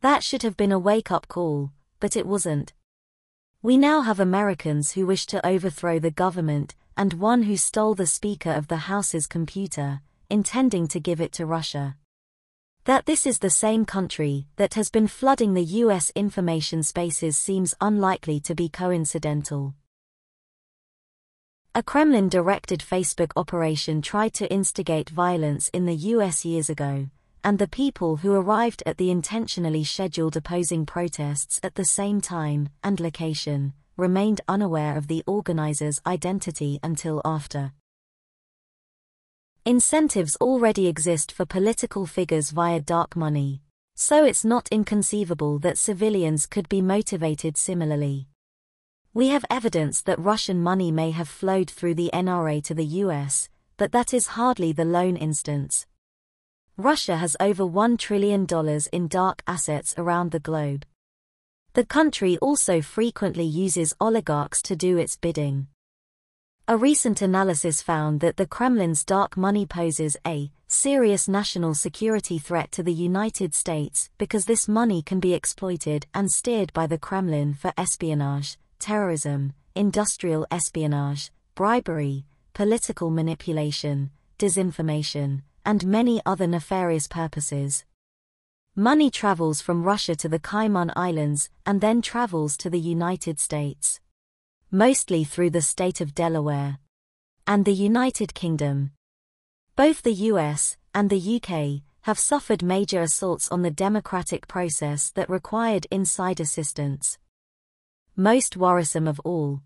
That 0.00 0.24
should 0.24 0.42
have 0.42 0.56
been 0.56 0.72
a 0.72 0.80
wake 0.80 1.12
up 1.12 1.28
call, 1.28 1.70
but 2.00 2.16
it 2.16 2.26
wasn't. 2.26 2.72
We 3.62 3.78
now 3.78 4.00
have 4.00 4.18
Americans 4.18 4.94
who 4.94 5.06
wish 5.06 5.26
to 5.26 5.46
overthrow 5.46 6.00
the 6.00 6.10
government, 6.10 6.74
and 6.96 7.12
one 7.12 7.44
who 7.44 7.56
stole 7.56 7.94
the 7.94 8.04
Speaker 8.04 8.50
of 8.50 8.66
the 8.66 8.88
House's 8.90 9.28
computer, 9.28 10.00
intending 10.28 10.88
to 10.88 10.98
give 10.98 11.20
it 11.20 11.30
to 11.34 11.46
Russia. 11.46 11.94
That 12.88 13.04
this 13.04 13.26
is 13.26 13.38
the 13.38 13.50
same 13.50 13.84
country 13.84 14.46
that 14.56 14.72
has 14.72 14.88
been 14.88 15.08
flooding 15.08 15.52
the 15.52 15.76
US 15.84 16.10
information 16.14 16.82
spaces 16.82 17.36
seems 17.36 17.74
unlikely 17.82 18.40
to 18.40 18.54
be 18.54 18.70
coincidental. 18.70 19.74
A 21.74 21.82
Kremlin 21.82 22.30
directed 22.30 22.80
Facebook 22.80 23.32
operation 23.36 24.00
tried 24.00 24.32
to 24.40 24.50
instigate 24.50 25.10
violence 25.10 25.68
in 25.74 25.84
the 25.84 25.96
US 26.14 26.46
years 26.46 26.70
ago, 26.70 27.10
and 27.44 27.58
the 27.58 27.68
people 27.68 28.16
who 28.16 28.32
arrived 28.32 28.82
at 28.86 28.96
the 28.96 29.10
intentionally 29.10 29.84
scheduled 29.84 30.34
opposing 30.38 30.86
protests 30.86 31.60
at 31.62 31.74
the 31.74 31.84
same 31.84 32.22
time 32.22 32.70
and 32.82 33.00
location 33.00 33.74
remained 33.98 34.40
unaware 34.48 34.96
of 34.96 35.08
the 35.08 35.22
organizer's 35.26 36.00
identity 36.06 36.80
until 36.82 37.20
after. 37.22 37.74
Incentives 39.68 40.34
already 40.36 40.86
exist 40.86 41.30
for 41.30 41.44
political 41.44 42.06
figures 42.06 42.52
via 42.52 42.80
dark 42.80 43.14
money, 43.14 43.60
So 43.96 44.24
it's 44.24 44.42
not 44.42 44.66
inconceivable 44.70 45.58
that 45.58 45.76
civilians 45.76 46.46
could 46.46 46.70
be 46.70 46.80
motivated 46.80 47.58
similarly. 47.58 48.28
We 49.12 49.28
have 49.28 49.44
evidence 49.50 50.00
that 50.00 50.18
Russian 50.18 50.62
money 50.62 50.90
may 50.90 51.10
have 51.10 51.28
flowed 51.28 51.68
through 51.68 51.96
the 51.96 52.08
NRA 52.14 52.64
to 52.64 52.74
the 52.74 52.86
US, 53.04 53.50
but 53.76 53.92
that 53.92 54.14
is 54.14 54.28
hardly 54.38 54.72
the 54.72 54.86
lone 54.86 55.18
instance. 55.18 55.86
Russia 56.78 57.18
has 57.18 57.36
over 57.38 57.64
$1 57.64 57.98
trillion 57.98 58.46
in 58.90 59.06
dark 59.06 59.42
assets 59.46 59.94
around 59.98 60.30
the 60.30 60.40
globe. 60.40 60.86
The 61.74 61.84
country 61.84 62.38
also 62.38 62.80
frequently 62.80 63.44
uses 63.44 63.94
oligarchs 64.00 64.62
to 64.62 64.74
do 64.74 64.96
its 64.96 65.16
bidding. 65.16 65.66
A 66.70 66.76
recent 66.76 67.22
analysis 67.22 67.80
found 67.80 68.20
that 68.20 68.36
the 68.36 68.46
Kremlin's 68.46 69.02
dark 69.02 69.38
money 69.38 69.64
poses 69.64 70.18
a 70.26 70.50
serious 70.66 71.26
national 71.26 71.74
security 71.74 72.38
threat 72.38 72.70
to 72.72 72.82
the 72.82 72.92
United 72.92 73.54
States 73.54 74.10
because 74.18 74.44
this 74.44 74.68
money 74.68 75.00
can 75.00 75.18
be 75.18 75.32
exploited 75.32 76.06
and 76.12 76.30
steered 76.30 76.70
by 76.74 76.86
the 76.86 76.98
Kremlin 76.98 77.54
for 77.54 77.72
espionage, 77.78 78.58
terrorism, 78.78 79.54
industrial 79.74 80.46
espionage, 80.50 81.32
bribery, 81.54 82.26
political 82.52 83.08
manipulation, 83.08 84.10
disinformation, 84.38 85.40
and 85.64 85.86
many 85.86 86.20
other 86.26 86.46
nefarious 86.46 87.08
purposes. 87.08 87.86
Money 88.76 89.10
travels 89.10 89.62
from 89.62 89.84
Russia 89.84 90.14
to 90.16 90.28
the 90.28 90.38
Cayman 90.38 90.92
Islands 90.94 91.48
and 91.64 91.80
then 91.80 92.02
travels 92.02 92.58
to 92.58 92.68
the 92.68 92.78
United 92.78 93.40
States. 93.40 94.00
Mostly 94.70 95.24
through 95.24 95.48
the 95.48 95.62
state 95.62 96.02
of 96.02 96.14
Delaware. 96.14 96.78
And 97.46 97.64
the 97.64 97.72
United 97.72 98.34
Kingdom. 98.34 98.90
Both 99.76 100.02
the 100.02 100.12
US 100.12 100.76
and 100.94 101.08
the 101.08 101.40
UK 101.40 101.82
have 102.02 102.18
suffered 102.18 102.62
major 102.62 103.00
assaults 103.00 103.50
on 103.50 103.62
the 103.62 103.70
democratic 103.70 104.46
process 104.46 105.08
that 105.12 105.30
required 105.30 105.86
inside 105.90 106.38
assistance. 106.38 107.16
Most 108.14 108.58
worrisome 108.58 109.08
of 109.08 109.18
all. 109.20 109.62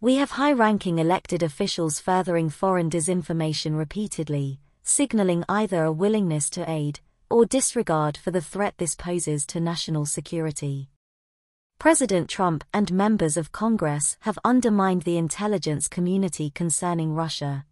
We 0.00 0.14
have 0.14 0.30
high 0.30 0.52
ranking 0.52 0.98
elected 0.98 1.42
officials 1.42 2.00
furthering 2.00 2.48
foreign 2.48 2.88
disinformation 2.88 3.76
repeatedly, 3.76 4.58
signaling 4.82 5.44
either 5.50 5.84
a 5.84 5.92
willingness 5.92 6.48
to 6.50 6.70
aid 6.70 7.00
or 7.28 7.44
disregard 7.44 8.16
for 8.16 8.30
the 8.30 8.40
threat 8.40 8.78
this 8.78 8.94
poses 8.94 9.44
to 9.48 9.60
national 9.60 10.06
security. 10.06 10.88
President 11.80 12.28
Trump 12.28 12.62
and 12.74 12.92
members 12.92 13.38
of 13.38 13.52
Congress 13.52 14.18
have 14.20 14.38
undermined 14.44 15.00
the 15.00 15.16
intelligence 15.16 15.88
community 15.88 16.50
concerning 16.50 17.14
Russia. 17.14 17.64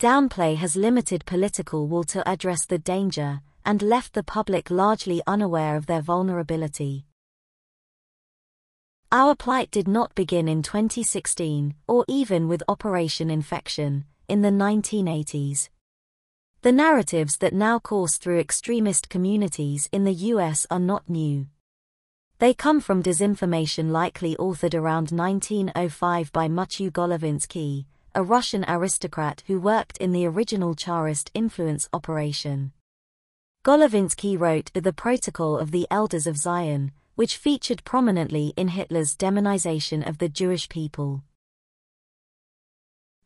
Downplay 0.00 0.56
has 0.56 0.74
limited 0.74 1.24
political 1.24 1.86
will 1.86 2.02
to 2.02 2.28
address 2.28 2.66
the 2.66 2.80
danger 2.80 3.40
and 3.64 3.80
left 3.80 4.14
the 4.14 4.24
public 4.24 4.72
largely 4.72 5.22
unaware 5.24 5.76
of 5.76 5.86
their 5.86 6.00
vulnerability. 6.02 7.06
Our 9.12 9.36
plight 9.36 9.70
did 9.70 9.86
not 9.86 10.16
begin 10.16 10.48
in 10.48 10.64
2016 10.64 11.76
or 11.86 12.04
even 12.08 12.48
with 12.48 12.64
Operation 12.66 13.30
Infektion 13.30 14.04
in 14.26 14.42
the 14.42 14.50
1980s. 14.50 15.68
The 16.62 16.72
narratives 16.72 17.36
that 17.36 17.54
now 17.54 17.78
course 17.78 18.16
through 18.16 18.40
extremist 18.40 19.08
communities 19.08 19.88
in 19.92 20.02
the 20.02 20.12
US 20.32 20.66
are 20.72 20.80
not 20.80 21.08
new. 21.08 21.46
They 22.42 22.54
come 22.54 22.80
from 22.80 23.04
disinformation 23.04 23.92
likely 23.92 24.34
authored 24.34 24.74
around 24.74 25.12
1905 25.12 26.32
by 26.32 26.48
Mutiu 26.48 26.90
Golovinsky, 26.90 27.84
a 28.16 28.24
Russian 28.24 28.64
aristocrat 28.66 29.44
who 29.46 29.60
worked 29.60 29.98
in 29.98 30.10
the 30.10 30.26
original 30.26 30.74
Tsarist 30.74 31.30
influence 31.34 31.88
operation. 31.92 32.72
Golovinsky 33.64 34.36
wrote 34.36 34.72
The 34.74 34.92
Protocol 34.92 35.56
of 35.56 35.70
the 35.70 35.86
Elders 35.88 36.26
of 36.26 36.36
Zion, 36.36 36.90
which 37.14 37.36
featured 37.36 37.84
prominently 37.84 38.52
in 38.56 38.66
Hitler's 38.66 39.14
demonization 39.14 40.04
of 40.04 40.18
the 40.18 40.28
Jewish 40.28 40.68
people. 40.68 41.22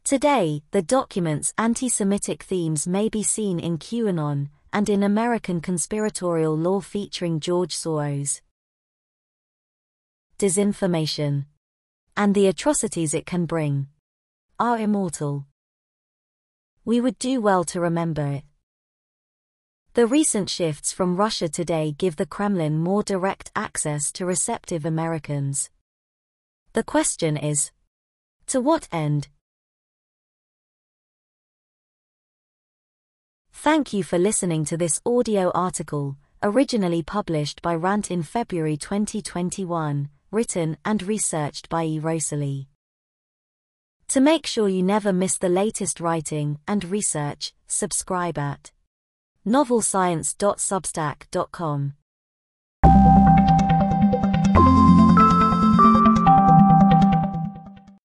Today, 0.05 0.63
the 0.73 0.83
document's 0.83 1.55
anti-Semitic 1.57 2.43
themes 2.43 2.87
may 2.87 3.09
be 3.09 3.23
seen 3.23 3.61
in 3.61 3.79
QAnon 3.79 4.51
and 4.75 4.91
in 4.91 5.03
American 5.03 5.63
conspiratorial 5.63 6.55
law 6.55 6.83
featuring 6.83 7.41
George 7.41 7.75
Soros. 7.75 8.43
Disinformation 10.39 11.47
and 12.15 12.35
the 12.35 12.47
atrocities 12.47 13.15
it 13.15 13.25
can 13.25 13.47
bring 13.47 13.89
are 14.59 14.79
immortal. 14.79 15.47
We 16.85 17.01
would 17.01 17.19
do 17.19 17.41
well 17.41 17.65
to 17.65 17.81
remember 17.81 18.27
it. 18.27 18.45
The 19.95 20.07
recent 20.07 20.51
shifts 20.51 20.93
from 20.93 21.17
Russia 21.17 21.49
today 21.49 21.95
give 21.97 22.17
the 22.17 22.27
Kremlin 22.27 22.79
more 22.79 23.03
direct 23.03 23.51
access 23.57 24.13
to 24.13 24.27
receptive 24.27 24.85
Americans. 24.85 25.71
The 26.75 26.85
question 26.85 27.39
is, 27.39 27.71
to 28.49 28.61
what 28.61 28.89
end? 28.93 29.29
Thank 33.53 33.95
you 33.95 34.03
for 34.03 34.19
listening 34.19 34.67
to 34.67 34.77
this 34.77 35.01
audio 35.07 35.51
article, 35.55 36.19
originally 36.43 37.03
published 37.03 37.63
by 37.63 37.75
Rant 37.75 38.11
in 38.11 38.23
February 38.23 38.77
2021, 38.77 40.11
written 40.31 40.77
and 40.85 41.03
researched 41.03 41.69
by 41.69 41.85
E. 41.85 41.99
Rosalie. 41.99 42.69
To 44.09 44.21
make 44.21 44.47
sure 44.47 44.69
you 44.69 44.83
never 44.83 45.11
miss 45.13 45.39
the 45.39 45.49
latest 45.49 46.01
writing 46.01 46.59
and 46.69 46.85
research, 46.85 47.53
subscribe 47.67 48.39
at 48.39 48.71
novelscience.substack.com. 49.47 51.95